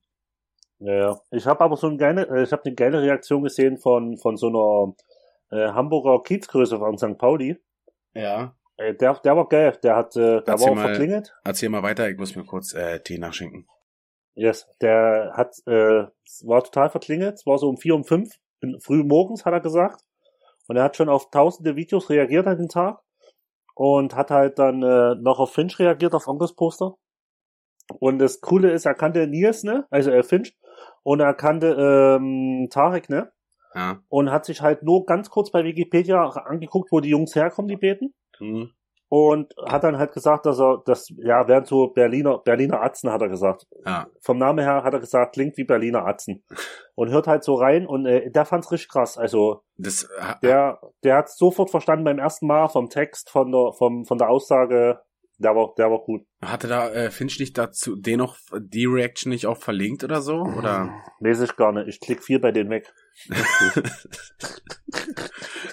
[0.78, 1.20] Ja, ja.
[1.30, 4.36] Ich habe aber so eine geile, äh, ich habe eine geile Reaktion gesehen von, von
[4.36, 4.94] so einer
[5.50, 7.18] äh, Hamburger Kiezgröße von St.
[7.18, 7.58] Pauli.
[8.14, 8.54] Ja.
[8.78, 9.76] Äh, der, der war geil.
[9.82, 10.88] Der hat, äh, der Erzähl war auch mal.
[10.88, 11.34] verklingelt.
[11.44, 13.68] Erzähl mal weiter, ich muss mir kurz äh, Tee nachschenken.
[14.34, 14.66] Yes.
[14.80, 16.06] Der hat, äh,
[16.44, 17.34] war total verklingelt.
[17.34, 18.34] Es war so um vier, um fünf,
[18.80, 20.02] früh morgens, hat er gesagt.
[20.68, 23.00] Und er hat schon auf tausende Videos reagiert an den Tag.
[23.74, 26.94] Und hat halt dann äh, noch auf Finch reagiert, auf Onkels Poster.
[28.00, 29.86] Und das Coole ist, er kannte Nils, ne?
[29.90, 30.56] Also äh, Finch.
[31.02, 33.32] Und er kannte ähm, Tarek, ne?
[33.74, 34.00] Ja.
[34.08, 37.76] und hat sich halt nur ganz kurz bei Wikipedia angeguckt, wo die Jungs herkommen, die
[37.76, 38.14] beten.
[38.38, 38.70] Hm.
[39.10, 43.22] Und hat dann halt gesagt, dass er, das, ja, wären so Berliner, Berliner Atzen, hat
[43.22, 43.66] er gesagt.
[43.86, 44.06] Ja.
[44.20, 46.44] Vom Namen her hat er gesagt, klingt wie Berliner Atzen.
[46.94, 49.16] Und hört halt so rein und äh, der fand's richtig krass.
[49.16, 53.72] Also, Das äh, der, der hat's sofort verstanden beim ersten Mal vom Text, von der,
[53.78, 54.98] vom, von der Aussage,
[55.38, 56.26] der war, der war gut.
[56.42, 60.42] hatte da äh, Finch nicht dazu den noch die Reaction nicht auch verlinkt oder so?
[60.42, 60.92] Oder?
[61.20, 61.86] Weiß ich gar nicht.
[61.86, 62.92] Ich klick viel bei denen weg.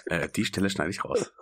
[0.06, 1.34] äh, die Stelle schneide ich raus.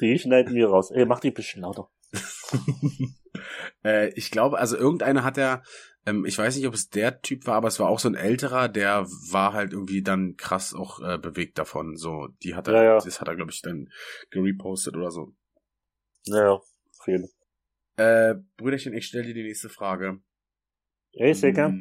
[0.00, 0.90] Die schneiden wir raus.
[0.90, 1.88] Ey, mach die ein bisschen lauter.
[3.84, 5.62] äh, ich glaube, also irgendeiner hat er,
[6.06, 8.14] ähm, ich weiß nicht, ob es der Typ war, aber es war auch so ein
[8.14, 11.96] älterer, der war halt irgendwie dann krass auch äh, bewegt davon.
[11.96, 12.98] So, die hat er, Ja, ja.
[12.98, 13.88] das hat er, glaube ich, dann
[14.30, 15.32] gerepostet oder so.
[16.26, 17.34] Naja, auf jeden Fall.
[17.96, 20.20] Äh, Brüderchen, ich stelle dir die nächste Frage.
[21.12, 21.72] Ey, gern.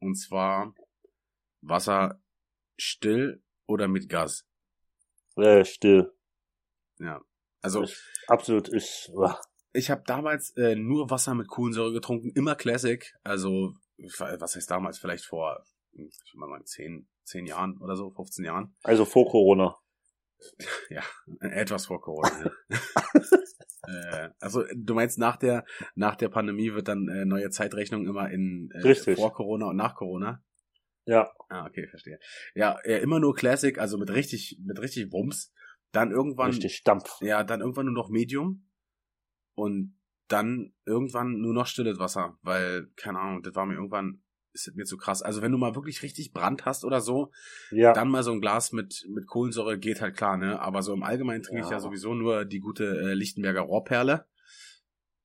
[0.00, 0.74] Mm, Und zwar
[1.60, 2.22] Wasser
[2.78, 4.46] still oder mit Gas?
[5.36, 6.10] Äh, still.
[7.00, 7.20] Ja.
[7.62, 7.96] Also Ich,
[8.28, 9.38] absolut, ich, uah.
[9.72, 13.12] ich habe damals äh, nur Wasser mit Kohlensäure getrunken, immer Classic.
[13.22, 13.74] Also
[14.18, 14.98] was heißt damals?
[14.98, 18.74] Vielleicht vor, hm, ich will mal sagen, 10, 10 Jahren oder so, 15 Jahren.
[18.82, 19.76] also vor Corona.
[20.88, 21.02] Ja,
[21.40, 22.50] etwas vor Corona.
[22.70, 22.72] ja.
[24.26, 28.30] äh, also du meinst nach der nach der Pandemie wird dann äh, neue Zeitrechnung immer
[28.30, 29.16] in äh, Richtig.
[29.18, 30.42] vor Corona und nach Corona?
[31.04, 32.18] Ja, Ah, okay, verstehe.
[32.54, 35.52] Ja, immer nur Classic, also mit richtig mit richtig Wumms.
[35.92, 37.20] Dann irgendwann richtig Dampf.
[37.20, 38.68] ja, dann irgendwann nur noch Medium
[39.54, 39.96] und
[40.28, 44.22] dann irgendwann nur noch stilles Wasser, weil keine Ahnung, das war mir irgendwann
[44.52, 45.22] ist das mir zu krass.
[45.22, 47.30] Also wenn du mal wirklich richtig Brand hast oder so,
[47.70, 50.60] Ja, dann mal so ein Glas mit, mit Kohlensäure geht halt klar, ne?
[50.60, 51.74] Aber so im Allgemeinen trinke ich Ja.
[51.74, 54.26] ja sowieso nur die gute äh, Lichtenberger Rohrperle.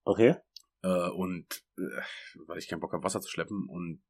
[0.04, 0.36] okay.
[0.84, 1.82] Äh, und äh,
[2.46, 4.04] weil ich keinen Bock habe, Wasser zu schleppen und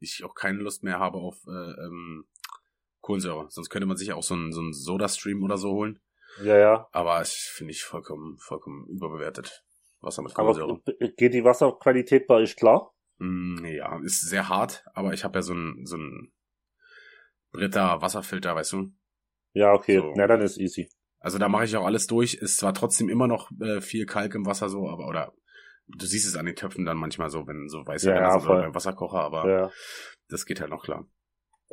[0.00, 1.50] ich auch keine Lust mehr habe auf äh,
[1.86, 2.24] ähm,
[3.02, 3.46] Kohlensäure.
[3.50, 6.00] Sonst könnte man sich auch so einen so einen Soda-Stream oder so holen.
[6.42, 6.88] Ja, ja.
[6.92, 9.62] Aber finde ich vollkommen, vollkommen überbewertet.
[10.00, 11.12] Wasser mit Aber Kohlensäure.
[11.16, 12.92] geht die Wasserqualität bei euch klar?
[13.18, 16.32] Mm, ja, ist sehr hart, aber ich habe ja so einen so einen
[17.52, 18.92] Britta Wasserfilter, weißt du?
[19.52, 19.98] Ja, okay.
[19.98, 20.14] So.
[20.16, 20.88] Na, dann ist easy.
[21.18, 22.34] Also da mache ich auch alles durch.
[22.34, 25.32] Ist zwar trotzdem immer noch äh, viel Kalk im Wasser so, aber oder
[25.86, 28.74] du siehst es an den Töpfen dann manchmal so, wenn so weiße Ja, ja, beim
[28.74, 29.70] Wasserkocher, aber Ja.
[30.28, 31.06] das geht halt noch klar.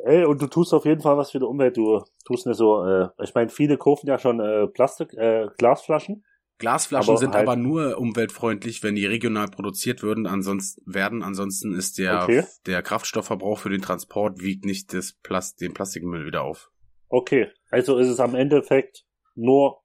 [0.04, 1.76] Ey, und du tust auf jeden Fall was für die Umwelt.
[1.76, 6.24] Du tust nicht so, äh, ich meine, viele kaufen ja schon äh, Plastik, äh, Glasflaschen.
[6.58, 11.22] Glasflaschen Aber sind halt- aber nur umweltfreundlich, wenn die regional produziert würden, ansonsten werden.
[11.22, 12.44] Ansonsten ist der, Okay.
[12.66, 16.70] der Kraftstoffverbrauch für den Transport wiegt nicht das Plast den Plastikmüll wieder auf.
[17.08, 19.82] Okay, also ist es am Endeffekt nur,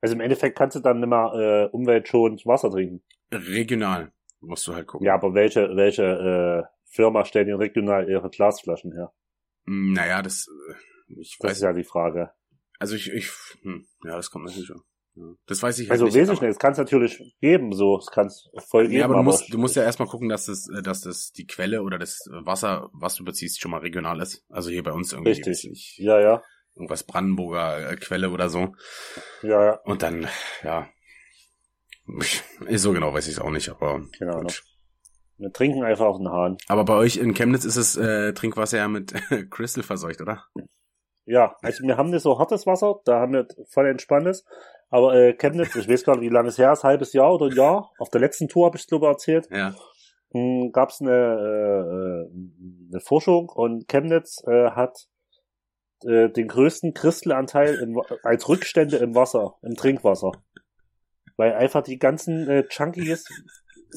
[0.00, 3.02] also im Endeffekt kannst du dann nicht mehr äh, umweltschonend Wasser trinken.
[3.32, 5.06] Regional musst du halt gucken.
[5.06, 9.12] Ja, aber welche, welche äh, Firma stellt denn regional ihre Glasflaschen her?
[9.66, 10.74] Hm, Naja, das, äh,
[11.20, 12.30] ich Das weiß, ist ja die Frage.
[12.78, 13.30] also ich, ich,
[13.62, 14.82] hm, ja, das kommt natürlich schon.
[15.16, 15.32] Ja.
[15.46, 16.16] Das weiß ich halt Also nicht.
[16.16, 18.98] ich aber- nicht, es kann es natürlich geben, so, es kann es voll geben.
[18.98, 21.30] Ja, aber du musst, ich- du musst ja erstmal gucken, dass das, äh, dass das
[21.30, 24.44] die Quelle oder das Wasser, was du beziehst, schon mal regional ist.
[24.48, 25.64] Also hier bei uns irgendwie Richtig.
[25.64, 26.42] ich nicht, Ja, ja,
[26.74, 28.74] irgendwas Brandenburger äh, Quelle oder so.
[29.42, 30.26] ja, ja, Und dann,
[30.64, 30.88] ja,
[32.66, 34.62] ist so genau weiß ich es auch nicht, aber Genau, gut.
[35.38, 36.56] Wir trinken einfach auf den Hahn.
[36.68, 39.12] Aber bei euch in Chemnitz ist es äh, Trinkwasser ja mit
[39.50, 40.44] Crystal verseucht, oder?
[41.26, 44.44] Ja, also wir haben nicht so hartes Wasser, da haben wir voll entspanntes.
[44.90, 47.46] Aber äh, Chemnitz, ich weiß gar nicht, wie lange es her ist, halbes Jahr oder
[47.46, 47.90] ein Jahr.
[47.98, 49.48] Auf der letzten Tour habe ich es glaube erzählt.
[49.50, 49.74] Ja.
[50.72, 55.08] gab es eine, äh, eine Forschung und Chemnitz äh, hat
[56.04, 60.32] äh, den größten Kristalanteil im, als Rückstände im Wasser, im Trinkwasser.
[61.36, 63.24] Weil einfach die ganzen äh, Junkies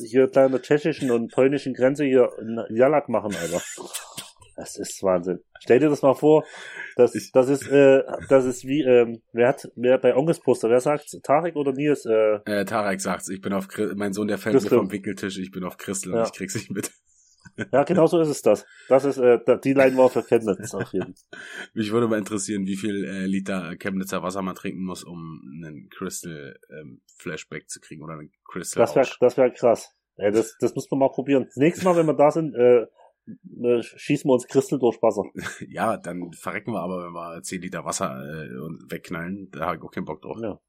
[0.06, 3.62] hier an der tschechischen und polnischen Grenze hier einen Jalak machen, Alter.
[4.56, 5.40] Das ist Wahnsinn.
[5.60, 6.44] Stell dir das mal vor,
[6.96, 10.80] das, das ist, äh, das ist wie, ähm, wer hat, wer bei Onkels Poster, wer
[10.80, 14.40] sagt, Tarek oder Nils, äh, Äh, Tarek sagt's, ich bin auf Chri- mein Sohn, der
[14.40, 16.24] fällt mir vom Wickeltisch, ich bin auf und Ja.
[16.24, 16.92] ich krieg's nicht mit.
[17.72, 18.66] Ja, genau so ist es das.
[18.90, 21.40] Das ist, äh, die Line war für Chemnitz auf jeden Fall.
[21.74, 25.90] Mich würde mal interessieren, wie viel äh, Liter Chemnitzer Wasser man trinken muss, um einen
[25.90, 29.94] Crystal ähm, Flashback zu kriegen oder einen Crystal Das wäre das wär krass.
[30.18, 31.46] Ja, das, das muss man mal probieren.
[31.46, 32.88] Das nächste Mal, wenn wir da sind, äh,
[33.62, 35.24] äh, schießen wir uns Christel durch Wasser.
[35.70, 38.50] Ja, dann verrecken wir aber, wenn wir 10 Liter Wasser äh,
[38.90, 39.50] wegknallen.
[39.52, 40.38] Da habe ich auch keinen Bock drauf.
[40.42, 40.60] Ja.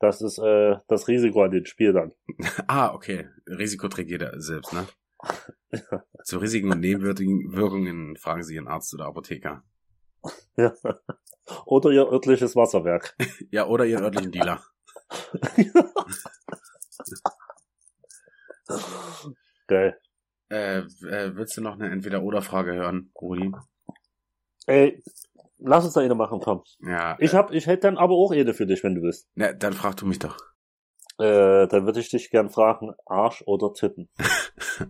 [0.00, 2.12] Das ist äh, das Risiko an dem Spiel dann.
[2.68, 3.28] Ah, okay.
[3.46, 4.86] Risiko trägt jeder selbst, ne?
[6.24, 9.62] Zu Risiken und Nebenwirkungen fragen Sie Ihren Arzt oder Apotheker.
[10.56, 10.72] Ja.
[11.64, 13.16] Oder ihr örtliches Wasserwerk.
[13.50, 14.62] Ja, oder Ihren örtlichen Dealer.
[19.66, 19.98] Geil.
[20.50, 23.50] Äh, äh, willst du noch eine Entweder-Oder-Frage hören, Rudi?
[24.66, 25.02] Ey,
[25.56, 26.62] lass uns da eine machen, komm.
[26.80, 27.16] Ja.
[27.18, 29.26] Ich hab, ich hätte dann aber auch eine für dich, wenn du willst.
[29.34, 30.36] Na, dann frag du mich doch.
[31.18, 34.08] Äh, dann würde ich dich gern fragen, Arsch oder Titten?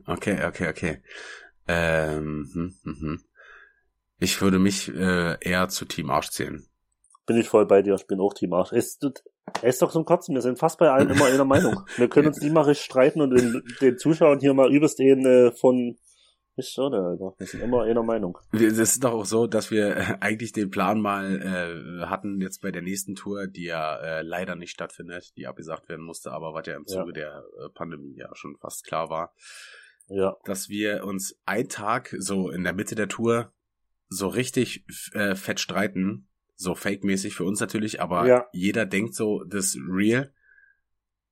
[0.06, 1.02] Okay, okay, okay.
[1.66, 3.24] Ähm, hm, hm, hm.
[4.18, 6.66] Ich würde mich äh, eher zu Team Arsch zählen.
[7.26, 8.72] Bin ich voll bei dir, ich bin auch Team Arsch.
[8.72, 9.06] Ist,
[9.62, 11.84] ist doch zum Kotzen, wir sind fast bei allen immer einer Meinung.
[11.96, 15.24] Wir können uns nie mal richtig streiten und den, den Zuschauern hier mal übelst den
[15.24, 15.96] äh, von...
[16.58, 17.34] Ist schade, Alter.
[17.38, 18.36] Wir sind immer einer Meinung.
[18.50, 22.62] Es ist doch auch so, dass wir äh, eigentlich den Plan mal äh, hatten jetzt
[22.62, 26.54] bei der nächsten Tour, die ja äh, leider nicht stattfindet, die abgesagt werden musste, aber
[26.54, 27.00] was ja im Ja.
[27.00, 29.32] Zuge der äh, Pandemie ja schon fast klar war,
[30.08, 33.52] Ja, dass wir uns einen Tag so in der Mitte der Tour
[34.08, 38.46] so richtig äh, fett streiten, so fake-mäßig für uns natürlich, aber Ja.
[38.52, 40.32] jeder denkt so, das ist real.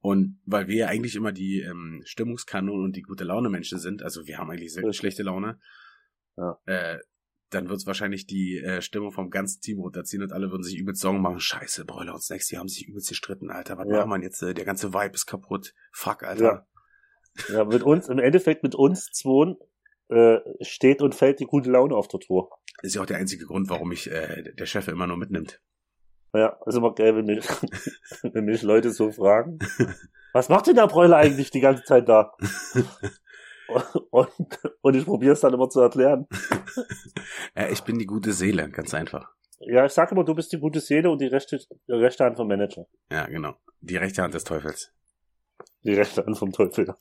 [0.01, 4.03] Und weil wir ja eigentlich immer die ähm, Stimmungskanon und die gute Laune Menschen sind,
[4.03, 5.59] also wir haben eigentlich selten schlechte Laune,
[6.37, 6.59] Ja.
[6.67, 6.99] äh,
[7.51, 11.01] dann wird's wahrscheinlich die äh, Stimmung vom ganzen Team runterziehen und alle würden sich übelst
[11.01, 11.39] Sorgen machen.
[11.41, 13.79] Scheiße, Bräuler und Snacks, die haben sich übelst gestritten, Alter.
[13.79, 14.05] Was Ja.
[14.05, 14.43] machen wir jetzt?
[14.43, 15.73] Äh, Der ganze Vibe ist kaputt.
[15.93, 16.67] Fuck, Alter.
[17.49, 19.55] ja, mit uns, im Endeffekt mit uns zwei
[20.09, 22.51] äh, steht und fällt die gute Laune auf der Tour.
[22.83, 25.61] Ist ja auch der einzige Grund, warum mich äh, der Chef immer nur mitnimmt.
[26.33, 27.47] Ja, ist immer geil, wenn mich,
[28.23, 29.59] wenn mich Leute so fragen.
[30.33, 32.33] Was macht denn der Bräuler eigentlich die ganze Zeit da?
[34.11, 34.31] Und,
[34.81, 36.29] und ich probiere es dann immer zu erklären.
[37.55, 39.29] Äh, ich bin die gute Seele, ganz einfach.
[39.59, 42.37] Ja, ich sage immer, du bist die gute Seele und die rechte, die rechte Hand
[42.37, 42.87] vom Manager.
[43.11, 43.57] Ja, genau.
[43.81, 44.93] Die rechte Hand des Teufels.
[45.83, 46.95] Die rechte Hand vom Teufel.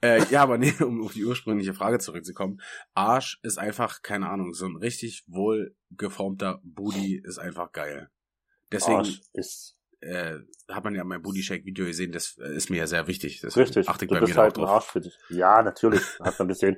[0.00, 2.60] Äh, ja, aber nee, um auf die ursprüngliche Frage zurückzukommen.
[2.94, 8.10] Arsch ist einfach, keine Ahnung, so ein richtig wohlgeformter Booty ist einfach geil.
[8.70, 10.38] Deswegen Arsch ist äh,
[10.68, 13.40] hat man ja mein Booty Shake Video gesehen, das äh, ist mir ja sehr wichtig.
[13.40, 13.88] Deswegen richtig.
[13.88, 14.64] achte ich Du bei bist halt ein.
[14.64, 15.18] Arsch für dich.
[15.28, 16.02] Ja, natürlich.
[16.20, 16.76] Hat man gesehen.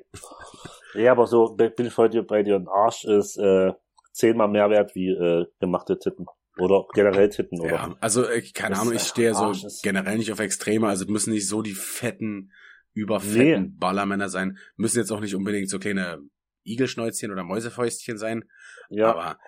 [0.94, 2.56] Ja, aber so bin ich heute bei dir.
[2.56, 3.72] Ein Arsch ist äh,
[4.12, 6.26] zehnmal mehr wert wie äh, gemachte Titten.
[6.58, 7.70] Oder generell Titten, oder?
[7.70, 9.52] Ja, also äh, keine Das Ahnung, ich stehe so
[9.82, 12.52] generell nicht auf Extreme, also müssen nicht so die fetten,
[12.92, 13.72] überfetten Nee.
[13.78, 16.20] Ballermänner sein, müssen jetzt auch nicht unbedingt so kleine
[16.64, 18.44] Igelschnäuzchen oder Mäusefäustchen sein,
[18.90, 19.38] Ja, aber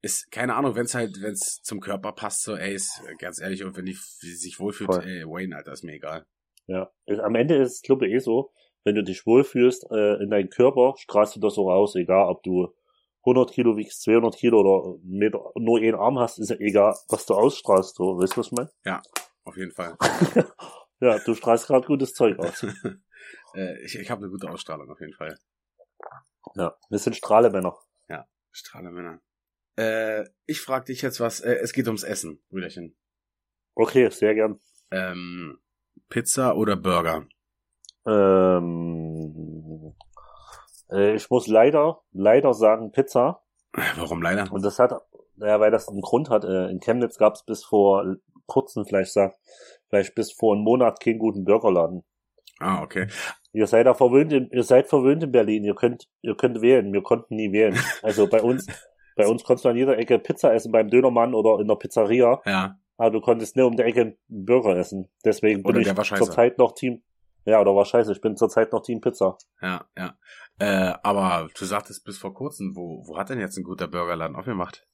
[0.00, 3.14] ist keine Ahnung, wenn es halt, wenn es zum Körper passt, so ey, ist äh,
[3.16, 5.04] ganz ehrlich und wenn die sich wohlfühlt, Voll.
[5.04, 6.26] ey, Wayne, Alter, ist mir egal.
[6.66, 6.90] ja.
[7.22, 8.52] Am Ende ist es, glaube ich, eh so,
[8.84, 12.42] wenn du dich wohlfühlst äh, in deinem Körper, strahlst du das so raus, egal ob
[12.42, 12.74] du
[13.24, 17.24] 100 Kilo wiegst, 200 Kilo oder Meter, nur einen Arm hast, ist ja egal, was
[17.26, 17.94] du ausstrahlst.
[17.94, 18.70] So, weißt du, was ich meine?
[18.84, 19.00] Ja,
[19.44, 19.96] auf jeden Fall.
[21.02, 22.62] ja, du strahlst gerade gutes Zeug aus.
[23.54, 25.36] äh, ich ich habe eine gute Ausstrahlung auf jeden Fall.
[26.54, 27.76] Ja, wir sind Strahlemänner.
[28.08, 29.20] Ja, Strahlemänner.
[29.76, 31.40] Äh, ich frage dich jetzt was.
[31.40, 32.96] Äh, es geht ums Essen, Brüderchen.
[33.74, 34.60] Okay, sehr gern.
[34.90, 35.58] Ähm,
[36.08, 37.26] Pizza oder Burger?
[38.06, 39.94] Ähm,
[40.90, 43.42] äh, ich muss leider, leider sagen Pizza.
[43.96, 44.52] Warum leider?
[44.52, 44.92] Und das hat,
[45.36, 46.44] ja, weil das einen Grund hat.
[46.44, 49.34] Äh, in Chemnitz gab es bis vor kurzem, vielleicht sag,
[49.92, 52.02] vielleicht bis vor einem Monat keinen guten Burgerladen.
[52.58, 53.08] Ah, okay.
[53.52, 55.64] Ihr seid da verwöhnt, in, ihr seid verwöhnt in Berlin.
[55.64, 56.92] Ihr könnt, ihr könnt wählen.
[56.92, 57.78] Wir konnten nie wählen.
[58.02, 58.66] Also bei uns,
[59.16, 62.40] bei uns konntest du an jeder Ecke Pizza essen beim Dönermann oder in der Pizzeria.
[62.46, 62.76] Ja.
[62.96, 65.10] Aber du konntest nur um die Ecke einen Burger essen.
[65.24, 67.02] Deswegen bin ich zurzeit noch Team.
[67.44, 68.12] Ja, oder war scheiße.
[68.12, 69.36] Ich bin zurzeit noch Team Pizza.
[69.60, 70.14] Ja, ja.
[70.58, 74.36] Äh, aber du sagtest bis vor kurzem, wo, wo hat denn jetzt ein guter Burgerladen
[74.36, 74.86] aufgemacht?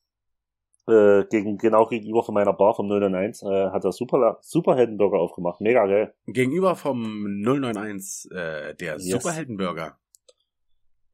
[0.88, 5.60] Äh, gegen, genau gegenüber von meiner Bar vom 091 äh, hat er Super, Superheldenburger aufgemacht.
[5.60, 6.14] Mega geil.
[6.26, 9.04] Gegenüber vom 091, äh, der Yes.
[9.04, 9.98] Superheldenburger.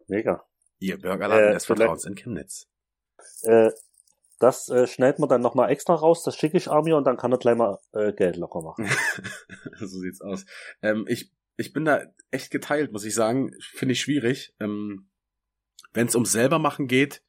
[0.06, 0.44] Mega.
[0.78, 2.68] Ihr Burgerladen Äh, des Vertrauens in Chemnitz.
[3.42, 3.70] Äh,
[4.38, 7.32] das äh, schneidet man dann nochmal extra raus, das schicke ich Armin und dann kann
[7.32, 8.86] er gleich mal äh, Geld locker machen.
[9.78, 10.44] so sieht's aus.
[10.82, 13.52] Ähm, ich, ich bin da echt geteilt, muss ich sagen.
[13.60, 14.54] Finde ich schwierig.
[14.60, 15.08] Ähm,
[15.92, 17.22] Wenn es ums selber machen geht,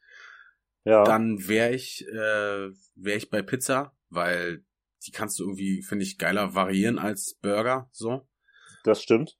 [0.86, 4.64] Ja, dann wäre ich, äh, wäre ich bei Pizza, weil
[5.06, 8.28] die kannst du irgendwie, finde ich, geiler variieren als Burger, so.
[8.84, 9.38] das stimmt.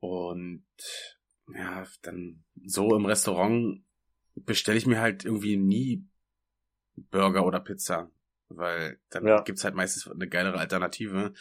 [0.00, 0.64] Und
[1.54, 3.84] ja, dann so im Restaurant
[4.34, 6.04] bestelle ich mir halt irgendwie nie
[7.10, 8.10] Burger oder Pizza,
[8.48, 9.40] weil dann Ja.
[9.42, 11.32] gibt's halt meistens eine geilere Alternative.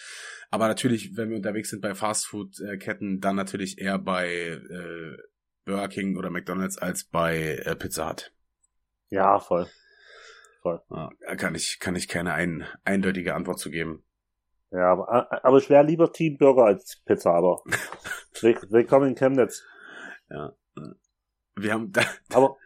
[0.49, 5.17] Aber natürlich, wenn wir unterwegs sind bei Fastfood-Ketten, dann natürlich eher bei äh,
[5.65, 8.31] Burger King oder McDonald's als bei äh, Pizza Hut.
[9.11, 9.67] Ja, voll.
[10.63, 14.03] Ja, kann ich kann ich keine ein, eindeutige Antwort zu geben.
[14.71, 17.61] Ja, aber, äh, aber ich wäre lieber Team Burger als Pizza, aber
[18.39, 19.63] Will- willkommen in Chemnitz.
[20.29, 20.53] Ja.
[21.55, 22.57] Wir haben da, Aber,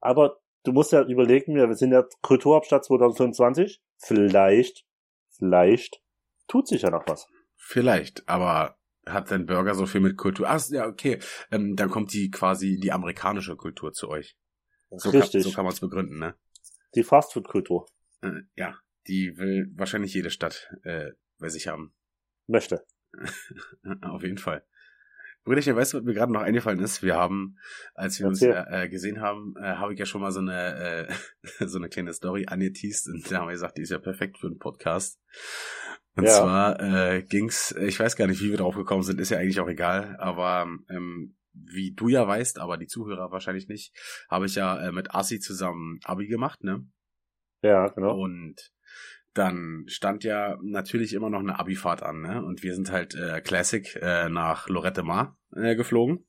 [0.00, 3.80] aber du musst ja überlegen, wir sind ja Kulturhauptstadt 2025.
[3.98, 4.84] Vielleicht,
[5.30, 6.02] vielleicht
[6.48, 7.28] tut sich ja noch was.
[7.56, 10.48] Vielleicht, aber hat denn Burger so viel mit Kultur?
[10.48, 11.18] Ach, ja, okay.
[11.50, 14.36] Ähm, dann kommt die quasi die amerikanische Kultur zu euch.
[14.96, 15.42] So Richtig.
[15.42, 16.34] Kann, so kann man es begründen, ne?
[16.94, 17.86] Die Fastfood-Kultur
[18.22, 18.76] Äh, ja,
[19.06, 21.94] die will wahrscheinlich jede Stadt äh, bei sich haben.
[22.46, 22.84] möchte.
[24.02, 24.64] Auf jeden Fall.
[25.44, 27.02] Brüderchen, weißt du, was mir gerade noch eingefallen ist?
[27.02, 27.56] Wir haben,
[27.94, 28.66] als wir uns Erzähl.
[28.70, 31.14] äh, äh, gesehen haben, äh, habe ich ja schon mal so eine äh,
[31.66, 34.48] so eine kleine Story angeteased und da haben wir gesagt, die ist ja perfekt für
[34.48, 35.20] einen Podcast.
[36.16, 36.32] Und Ja.
[36.40, 39.60] zwar äh, ging's, ich weiß gar nicht, wie wir drauf gekommen sind, ist ja eigentlich
[39.60, 41.36] auch egal, aber ähm,
[41.66, 43.94] wie du ja weißt, aber die Zuhörer wahrscheinlich nicht,
[44.30, 46.86] habe ich ja äh, mit Assi zusammen Abi gemacht, ne?
[47.62, 48.16] Ja, genau.
[48.18, 48.72] Und
[49.34, 52.44] dann stand ja natürlich immer noch eine Abifahrt an, ne?
[52.44, 56.26] Und wir sind halt äh, Classic äh, nach Lorette Mar äh, geflogen.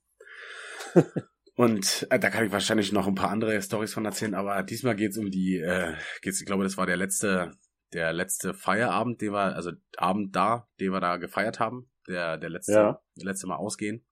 [1.55, 4.95] Und äh, da kann ich wahrscheinlich noch ein paar andere Stories von erzählen, aber diesmal
[4.95, 7.51] geht's um die, äh, geht's, ich glaube, das war der letzte,
[7.91, 12.49] der letzte Feierabend, den wir, also Abend da, den wir da gefeiert haben, der, der
[12.49, 13.01] letzte, Ja.
[13.17, 14.05] der letzte Mal ausgehen.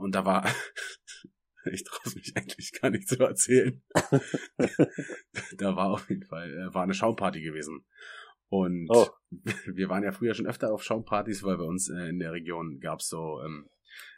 [0.00, 0.44] Und da war,
[1.70, 3.82] ich traue mich eigentlich gar nicht zu erzählen.
[5.56, 7.84] da war auf jeden Fall, äh, war eine Schaumparty gewesen.
[8.48, 9.06] Und Oh.
[9.66, 12.80] wir waren ja früher schon öfter auf Schaumpartys, weil bei uns äh, in der Region
[12.80, 13.68] gab's so, ähm,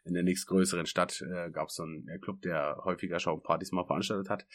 [0.04, 4.46] in der nächstgrößeren Stadt äh, gab's so einen Club, der häufiger Schaumpartys mal veranstaltet hat.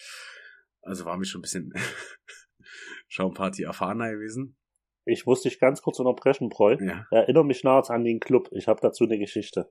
[0.81, 1.73] Also waren wir schon ein bisschen
[3.07, 4.57] Schaumparty erfahrener gewesen.
[5.05, 6.77] Ich muss dich ganz kurz unterbrechen, Preu.
[6.79, 7.05] Ja.
[7.11, 8.49] Erinnere mich nahe an den Club.
[8.51, 9.69] Ich habe dazu eine Geschichte.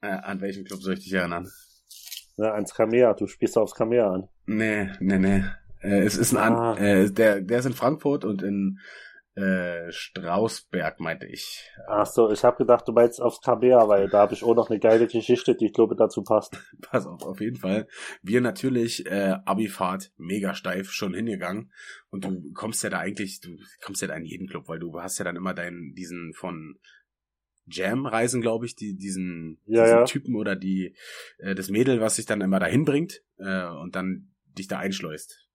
[0.00, 1.50] Äh, an welchen Club soll ich dich erinnern?
[2.36, 3.14] Ja, ans Kamea.
[3.14, 4.28] Du spielst aufs Kamea an.
[4.46, 5.44] Nee, nee, nee.
[5.80, 6.72] Äh, es ist ein Ah.
[6.72, 8.78] an, äh, der, der ist in Frankfurt und in
[9.36, 11.70] äh, Strausberg, meinte ich.
[11.88, 14.70] Ach so, ich habe gedacht, du meinst aufs Kamea, weil da habe ich auch noch
[14.70, 16.58] eine geile Geschichte, die ich glaube dazu passt.
[16.80, 17.86] Pass auf, auf jeden Fall.
[18.22, 21.70] Wir natürlich, äh, Abifahrt, mega steif, schon hingegangen.
[22.10, 24.98] Und du kommst ja da eigentlich, du kommst ja da in jeden Club, weil du
[25.00, 26.78] hast ja dann immer deinen, diesen von
[27.66, 30.04] Jam-Reisen, glaube ich, die, diesen, Ja, diesen ja.
[30.04, 30.96] Typen oder die,
[31.38, 35.48] äh, das Mädel, was sich dann immer dahin bringt, äh, und dann dich da einschleust.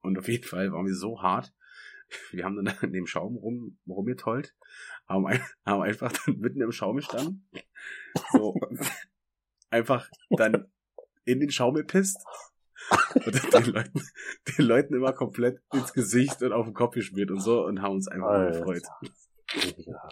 [0.00, 1.52] Und auf jeden Fall waren wir so hart.
[2.32, 4.54] Wir haben dann in dem Schaum rum, rumgetollt,
[5.06, 7.48] haben, ein, haben einfach dann mitten im Schaum gestanden.
[8.32, 8.58] So,
[9.70, 10.66] einfach dann
[11.24, 12.18] in den Schaum gepisst
[13.14, 14.02] und den Leuten,
[14.48, 17.94] den Leuten immer komplett ins Gesicht und auf den Kopf gespielt und so und haben
[17.94, 18.58] uns einfach Alter.
[18.58, 18.82] gefreut.
[19.76, 20.08] Ja.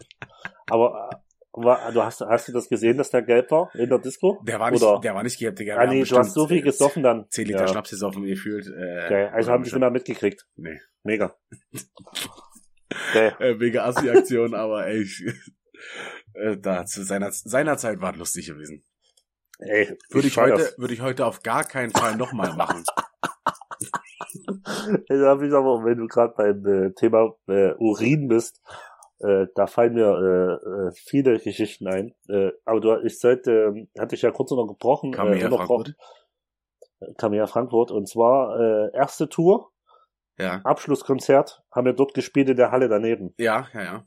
[0.66, 1.24] Aber,
[1.54, 4.40] du hast, hast du das gesehen, dass der gelb war in der Disco?
[4.46, 5.00] Der war nicht, Oder?
[5.00, 5.76] der war nicht gelb, Digga.
[5.76, 7.26] Ah, nee, du hast so viel gesoffen dann.
[7.30, 7.68] 10 Liter Ja.
[7.68, 8.66] Schnaps gesoffen, gefühlt.
[8.66, 9.30] Äh, Geil.
[9.32, 10.46] Also haben die schon mal mitgekriegt.
[10.56, 10.78] Nee.
[11.02, 11.34] Mega.
[13.12, 13.36] Geil.
[13.40, 15.22] Äh, mega Assi-Aktion, aber ey, ich,
[16.34, 18.82] äh, da zu seiner, seiner Zeit war es lustig gewesen.
[19.58, 20.60] Ey, Würde ich, feier's.
[20.60, 22.84] heute, würde ich heute auf gar keinen Fall nochmal machen.
[25.08, 28.60] Da hab ich aber, wenn du gerade beim äh, Thema äh, Urin bist,
[29.20, 32.14] äh, da fallen mir äh, äh, viele Geschichten ein.
[32.28, 35.94] Äh, aber du, ich sollte, ähm, hatte ich ja kurz noch gebrochen, Kam äh, unterbrochen.
[37.00, 37.18] Frankfurt.
[37.18, 39.70] kam ja Frankfurt und zwar äh, erste Tour,
[40.38, 40.60] Ja.
[40.64, 43.34] Abschlusskonzert, haben wir dort gespielt in der Halle daneben.
[43.38, 44.04] Ja, ja, ja.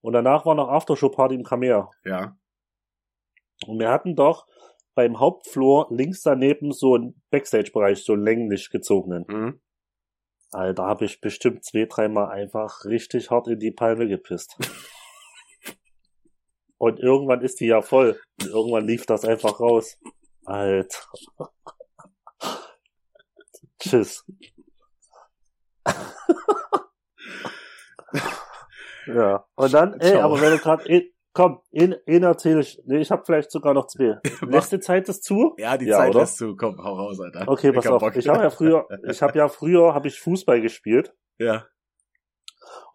[0.00, 1.88] Und danach war noch Aftershow-Party im Kamea.
[2.04, 2.36] Ja.
[3.66, 4.46] Und wir hatten doch
[4.94, 9.24] beim Hauptflur links daneben so einen Backstage-Bereich, so einen länglich gezogenen.
[9.28, 9.60] Mhm.
[10.54, 14.56] Alter, habe ich bestimmt zwei, dreimal einfach richtig hart in die Palme gepisst.
[16.78, 18.20] Und irgendwann ist die ja voll.
[18.40, 19.98] Und irgendwann lief das einfach raus.
[20.44, 20.98] Alter.
[23.80, 24.24] Tschüss.
[29.06, 29.46] ja.
[29.54, 30.24] Und dann, ey, Ciao.
[30.24, 33.86] aber wenn du gerade, komm, ihn, ihn erzähle ich, nee, ich habe vielleicht sogar noch
[33.86, 34.18] zwei.
[34.48, 35.54] Letzte Zeit ist zu?
[35.58, 36.20] Ja, die Ja, Zeit oder?
[36.20, 36.56] lässt zu.
[36.56, 37.46] Komm, hau raus, Alter.
[37.46, 38.02] Okay, pass Ich hab auf.
[38.02, 38.16] Bock.
[38.16, 41.12] Ich habe ja früher, ich habe ja früher, habe ich Fußball gespielt.
[41.38, 41.66] Ja.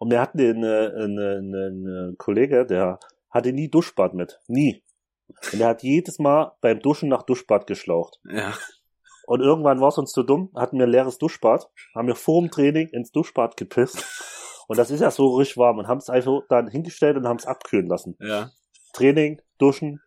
[0.00, 2.98] Und wir hatten den, äh, einen, einen, einen Kollege, der
[3.30, 4.40] hatte nie Duschbad mit.
[4.48, 4.82] Nie.
[5.52, 8.18] Und der hat jedes Mal beim Duschen nach Duschbad geschlaucht.
[8.24, 8.54] Ja.
[9.26, 12.40] Und irgendwann war es uns zu dumm, hatten wir ein leeres Duschbad, haben wir vor
[12.42, 14.04] dem Training ins Duschbad gepisst.
[14.68, 17.38] Und das ist ja so richtig warm und haben es einfach dann hingestellt und haben
[17.38, 18.16] es abkühlen lassen.
[18.20, 18.50] Ja.
[18.92, 20.00] Training, Duschen,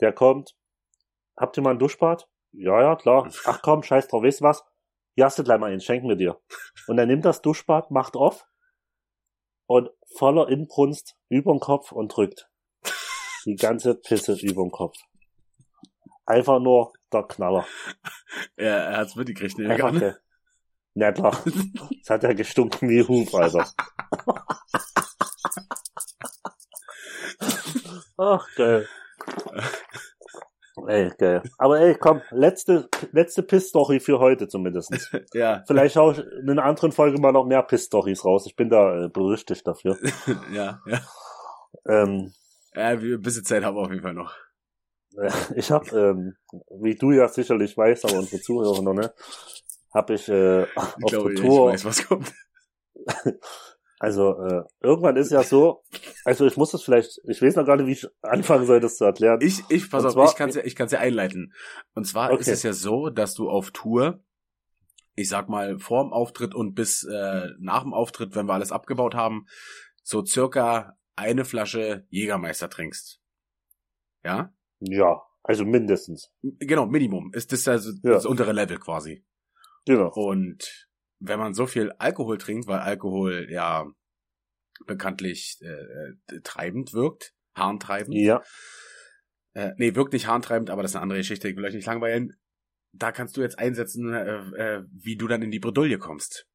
[0.00, 0.54] der kommt.
[1.36, 2.28] Habt ihr mal ein Duschbad?
[2.52, 3.30] Ja, ja, klar.
[3.44, 4.64] Ach komm, scheiß drauf, weißt du was?
[5.14, 6.38] Jaste gleich mal hin, schenken wir dir.
[6.86, 8.46] Und er nimmt das Duschbad, macht auf
[9.66, 12.48] und voller Inbrunst überm Kopf und drückt.
[13.44, 14.96] Die ganze Pisse überm Kopf.
[16.26, 17.66] Einfach nur der Knaller.
[18.56, 19.70] Er, er hat's mitgekriegt, ne?
[19.70, 20.20] Einfach Egal.
[20.98, 21.36] Na klar.
[22.00, 23.66] Das hat ja gestunken wie Huf, Alter.
[28.16, 28.88] Ach, geil.
[30.86, 31.42] Ey, geil.
[31.58, 34.90] Aber ey, komm, letzte, letzte Piss-Story für heute zumindest.
[35.34, 38.46] Ja, Vielleicht hau ich in einer anderen Folge mal noch mehr Piss-Stories raus.
[38.46, 39.98] Ich bin da äh, berüchtigt dafür.
[40.52, 41.00] ja, ja.
[41.86, 42.32] Ähm,
[42.74, 44.32] Ja, wir, ein bisschen Zeit haben wir auf jeden Fall noch.
[45.56, 46.36] ich habe, ähm,
[46.80, 49.12] wie du ja sicherlich weißt, aber unsere Zuhörer noch, ne,
[49.94, 52.32] habe ich äh, Ich auf glaube, der ich Tour weiß, was kommt.
[53.98, 55.82] Also äh, irgendwann ist ja so,
[56.26, 58.98] also ich muss das vielleicht, ich weiß noch gar nicht, wie ich anfangen soll, das
[58.98, 59.40] zu erklären.
[59.40, 61.54] Ich, ich, pass Und auf, zwar- ich kann's ja, ich kann's ja einleiten.
[61.94, 62.50] Und zwar ist Okay.
[62.50, 64.22] es ja so, dass du auf Tour,
[65.14, 69.14] ich sag mal, vorm Auftritt und bis äh, nach dem Auftritt, wenn wir alles abgebaut
[69.14, 69.46] haben,
[70.02, 73.22] so circa eine Flasche Jägermeister trinkst.
[74.26, 74.52] Ja?
[74.80, 76.30] Ja, also mindestens.
[76.42, 77.32] Genau, Minimum.
[77.32, 78.10] Ist das also Ja.
[78.10, 79.24] das untere Level quasi.
[79.86, 80.10] Genau.
[80.12, 80.86] Und
[81.18, 83.86] wenn man so viel Alkohol trinkt, weil Alkohol ja
[84.86, 85.66] bekanntlich äh,
[86.34, 88.42] äh, treibend wirkt, harntreibend, Ja,
[89.54, 91.86] äh, nee, wirkt nicht harntreibend, aber das ist eine andere Geschichte, ich will euch nicht
[91.86, 92.36] langweilen.
[92.92, 96.46] Da kannst du jetzt einsetzen, äh, äh, wie du dann in die Bredouille kommst.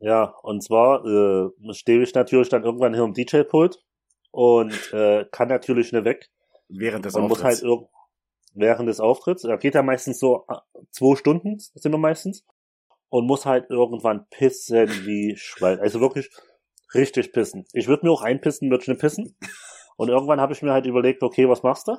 [0.00, 0.34] ja.
[0.42, 3.78] Und zwar äh, stehe ich natürlich dann irgendwann hier im DJ-Pult
[4.30, 6.30] und äh, kann natürlich nicht weg
[6.68, 7.92] Während des und muss halt Auftritts.
[8.54, 10.56] während des Auftritts, er geht ja meistens so äh,
[10.90, 12.44] zwei Stunden, sind wir meistens,
[13.10, 15.80] und muss halt irgendwann pissen wie Schwein.
[15.80, 16.30] Also wirklich
[16.94, 17.64] richtig pissen.
[17.72, 19.36] Ich würde mir auch einpissen, würde ich nicht pissen.
[19.96, 21.96] Und irgendwann habe ich mir halt überlegt, okay, was machst du?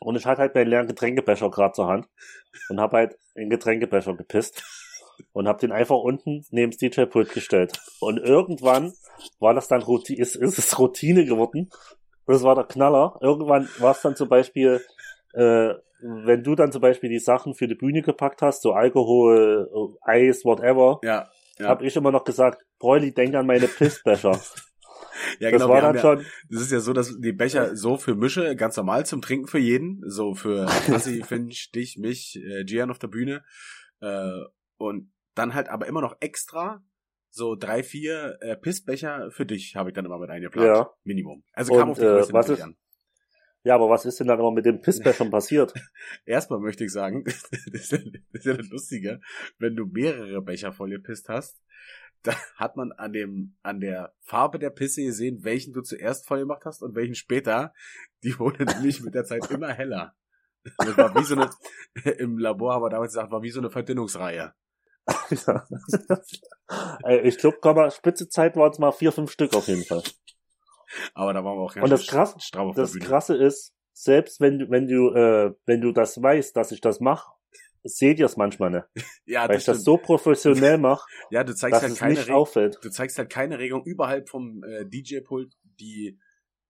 [0.00, 2.06] Und ich hatte halt meinen leeren Getränkebecher gerade zur Hand
[2.68, 4.62] und habe halt in Getränkebecher gepisst
[5.32, 7.80] und habe den einfach unten neben das DJ-Pult gestellt.
[8.00, 8.92] Und irgendwann
[9.38, 11.70] war das dann Routine, ist, ist es Routine geworden.
[12.26, 13.18] Das war der Knaller.
[13.20, 14.80] Irgendwann war es dann zum Beispiel,
[15.34, 19.68] äh, wenn du dann zum Beispiel die Sachen für die Bühne gepackt hast, so Alkohol,
[20.04, 21.28] äh, Eis, whatever, Ja,
[21.58, 21.68] ja.
[21.68, 24.32] habe ich immer noch gesagt, Bräuli, denk an meine Pissbecher.
[25.38, 25.68] ja das genau.
[25.68, 28.54] war wir dann ja, schon, das ist ja so, dass die Becher so für Mische,
[28.56, 32.98] ganz normal zum Trinken für jeden, so für Assi, Finch, dich, mich, äh, Gian auf
[32.98, 33.42] der Bühne.
[34.00, 34.28] Äh,
[34.76, 36.82] und dann halt aber immer noch extra
[37.30, 40.66] so drei, vier äh, Pissbecher für dich habe ich dann immer mit eingeplant.
[40.66, 40.90] Ja.
[41.02, 41.42] Minimum.
[41.52, 42.76] Also Und, kam auf die äh, Größe was natürlich ist- an.
[43.64, 45.72] Ja, aber was ist denn dann immer mit den Pissbechern passiert?
[46.26, 47.24] Erstmal möchte ich sagen,
[47.72, 49.20] das ist, ja, das ist ja das Lustige,
[49.58, 51.60] wenn du mehrere Becher voll gepisst hast,
[52.22, 56.40] da hat man an dem, an der Farbe der Pisse gesehen, welchen du zuerst voll
[56.40, 57.72] gemacht hast und welchen später.
[58.22, 60.14] Die wurde nämlich mit der Zeit immer heller.
[60.78, 61.50] Das war wie so eine,
[62.18, 64.54] im Labor haben wir damals gesagt, war wie so eine Verdünnungsreihe.
[67.22, 70.02] ich glaube, Spitze Zeit waren es mal vier, fünf Stück auf jeden Fall.
[71.14, 72.36] Aber da waren wir auch ganz Und das krass-
[72.74, 72.98] Das.
[72.98, 77.00] Krasse ist, selbst wenn du, wenn du, äh, wenn du das weißt, dass ich das
[77.00, 77.32] mache,
[77.84, 78.86] seht ihr es manchmal nicht.
[79.26, 79.84] Ja, Weil das ich das stimmt.
[79.84, 82.78] so professionell mache, ja, du zeigst dass halt es keine nicht auffällt.
[82.82, 86.18] Du zeigst halt keine Regung überhalb vom äh, DJ-Pult, die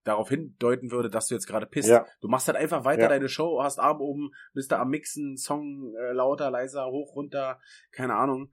[0.04, 1.88] darauf hindeuten würde, dass du jetzt gerade pisst.
[1.88, 2.06] Ja.
[2.20, 3.08] Du machst halt einfach weiter Ja.
[3.08, 7.58] deine Show, hast Arm oben, bist da am Mixen, Song äh, lauter, leiser, hoch, runter,
[7.90, 8.52] keine Ahnung.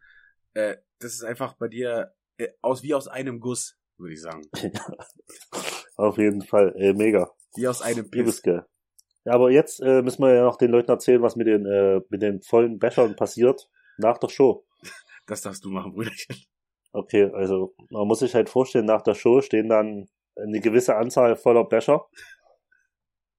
[0.54, 4.44] Äh, das ist einfach bei dir äh, aus wie aus einem Guss, würde ich sagen.
[5.96, 7.32] Auf jeden Fall, äh, mega.
[7.56, 8.66] Wie aus einem geil.
[9.26, 12.02] Ja, aber jetzt äh, müssen wir ja noch den Leuten erzählen, was mit den, äh,
[12.10, 14.66] mit den vollen Bechern passiert nach der Show.
[15.28, 16.36] Das darfst du machen, Brüderchen.
[16.92, 21.36] Okay, also man muss sich halt vorstellen, nach der Show stehen dann eine gewisse Anzahl
[21.36, 22.08] voller Becher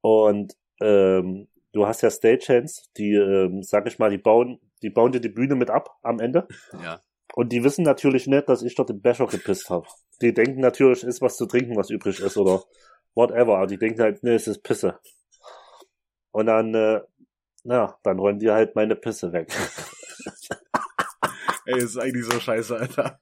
[0.00, 5.12] und ähm, du hast ja Stagehands, die, ähm, sag ich mal, die bauen, die bauen
[5.12, 6.46] dir die Bühne mit ab am Ende
[6.82, 7.00] Ja.
[7.34, 9.86] Und die wissen natürlich nicht, dass ich dort den Becher gepisst habe.
[10.20, 12.62] Die denken natürlich, ist was zu trinken, was übrig ist oder
[13.14, 14.98] whatever, aber die denken halt, nee, es ist Pisse.
[16.30, 17.00] Und dann, äh,
[17.64, 19.52] na, dann räumen die halt meine Pisse weg.
[21.66, 23.20] Ey, das ist eigentlich so scheiße, Alter.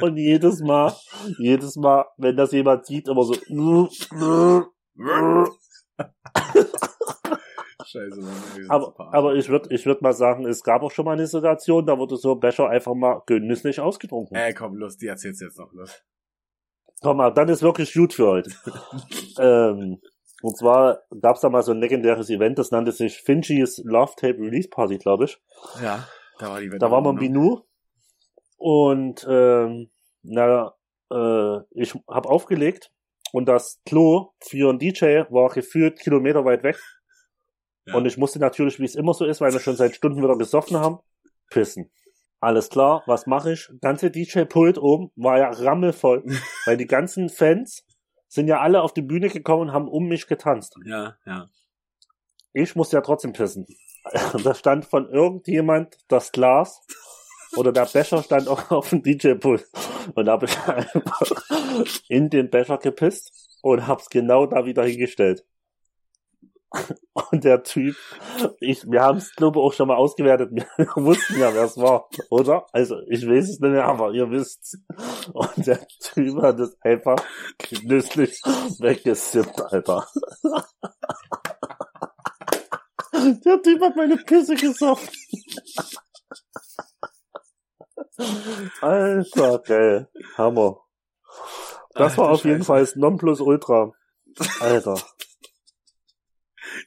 [0.00, 0.94] Und jedes Mal,
[1.38, 3.34] jedes Mal, wenn das jemand sieht, immer so.
[7.86, 8.32] scheiße, Mann.
[8.68, 11.86] Aber, aber ich würde ich würd mal sagen, es gab auch schon mal eine Situation,
[11.86, 14.36] da wurde so ein Becher einfach mal genüsslich ausgetrunken.
[14.36, 16.02] Ey, komm, los, die erzählst jetzt noch, los.
[17.00, 18.50] Komm mal, dann ist wirklich gut für heute.
[19.38, 20.00] ähm,
[20.42, 24.12] und zwar gab es da mal so ein legendäres Event, das nannte sich Finchys Love
[24.16, 25.40] Tape Release Party, glaube ich.
[25.82, 26.06] Ja,
[26.38, 26.78] da war die Wette.
[26.78, 27.20] Da war man ne?
[27.20, 27.60] Binu
[28.56, 29.90] und ähm,
[30.22, 30.74] na,
[31.12, 32.90] äh, ich habe aufgelegt
[33.32, 36.78] und das Klo für einen DJ war gefühlt Kilometer weit weg.
[37.86, 37.94] Ja.
[37.94, 40.36] Und ich musste natürlich, wie es immer so ist, weil wir schon seit Stunden wieder
[40.36, 40.98] gesoffen haben,
[41.50, 41.90] pissen.
[42.40, 43.70] Alles klar, was mache ich?
[43.80, 46.24] Ganze DJ-Pult oben war ja rammelvoll,
[46.66, 47.84] weil die ganzen Fans
[48.28, 50.74] sind ja alle auf die Bühne gekommen und haben um mich getanzt.
[50.84, 51.48] Ja, ja.
[52.52, 53.66] Ich musste ja trotzdem pissen.
[54.42, 56.80] Da stand von irgendjemand das Glas
[57.56, 59.68] oder der Becher stand auch auf dem DJ-Pult.
[60.14, 61.30] Und da habe ich einfach
[62.08, 65.44] in den Becher gepisst und hab's genau da wieder hingestellt.
[67.12, 67.96] Und der Typ,
[68.60, 70.66] ich, wir haben es glaube ich auch schon mal ausgewertet, wir
[70.96, 72.66] wussten ja, wer es war, oder?
[72.72, 74.78] Also ich weiß es nicht mehr, aber ihr wisst's.
[75.32, 77.16] Und der Typ hat es einfach
[77.58, 78.40] genüsslich
[78.78, 80.06] weggesippt, Alter.
[83.12, 85.08] Der Typ hat meine Pisse gesoffen.
[88.80, 90.08] Alter, geil.
[90.36, 90.80] Hammer.
[91.94, 92.64] Das war auf jeden.
[92.64, 93.92] Fall das Nonplusultra.
[94.60, 94.96] Alter.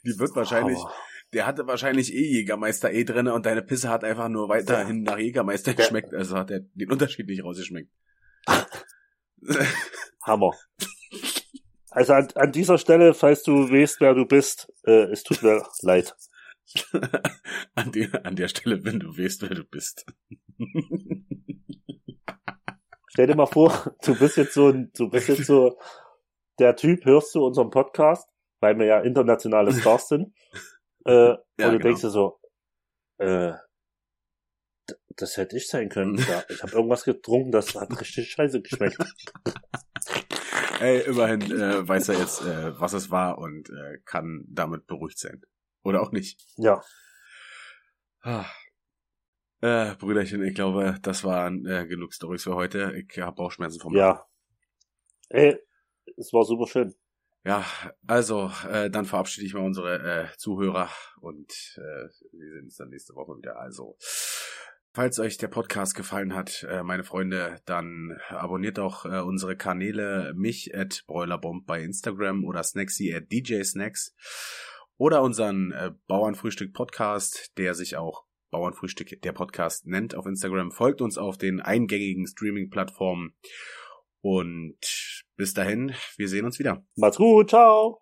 [0.06, 0.94] Die wird wahrscheinlich, Hammer.
[1.34, 5.18] der hatte wahrscheinlich eh Jägermeister eh drinne und deine Pisse hat einfach nur weiterhin nach
[5.18, 5.78] Jägermeister Ja.
[5.78, 7.92] geschmeckt, also hat er den Unterschied nicht rausgeschmeckt.
[10.24, 10.52] Hammer.
[11.92, 15.64] Also an, an dieser Stelle, falls du weißt, wer du bist, äh, es tut mir
[15.82, 16.14] leid.
[17.76, 20.06] an, der, an der Stelle, wenn du weißt, wer du bist.
[23.08, 25.78] Stell dir mal vor, du bist jetzt so ein, du bist jetzt so
[26.60, 28.28] der Typ, hörst du unseren Podcast,
[28.66, 30.34] weil wir ja internationale Stars sind,
[31.06, 31.78] äh, und du genau.
[31.78, 32.40] denkst dir so,
[33.20, 33.54] äh,
[35.16, 36.18] das hätte ich sein können.
[36.18, 38.98] Ja, ich habe irgendwas getrunken, das hat richtig scheiße geschmeckt.
[40.82, 45.20] Ey, immerhin äh, weiß er jetzt, äh, was es war und äh, kann damit beruhigt
[45.20, 45.42] sein.
[45.84, 46.42] Oder auch nicht.
[46.58, 46.82] Ja,
[48.26, 48.48] Ah.
[49.62, 52.92] Äh, Brüderchen, ich glaube, das waren äh, genug Stories für heute.
[52.96, 54.26] Ich habe Bauchschmerzen vom ja.
[55.30, 55.56] Ey,
[56.18, 56.96] es war super schön.
[57.46, 57.64] Ja,
[58.08, 60.90] also, äh, dann verabschiede ich mal unsere äh, Zuhörer
[61.22, 63.60] und äh, wir sehen uns dann nächste Woche wieder.
[63.60, 63.98] Also,
[64.94, 70.34] falls euch der Podcast gefallen hat, äh, meine Freunde, dann abonniert auch äh, unsere Kanäle
[70.36, 74.16] mich at Broilerbomb bei Instagram oder Snacksy at DJ Snacks
[74.98, 80.72] oder unseren äh, Bauernfrühstück Podcast, der sich auch Bauernfrühstück der Podcast nennt auf Instagram.
[80.72, 83.36] Folgt uns auf den eingängigen Streaming-Plattformen
[84.26, 86.84] und bis dahin, wir sehen uns wieder.
[86.96, 87.94] Macht's gut, ciao.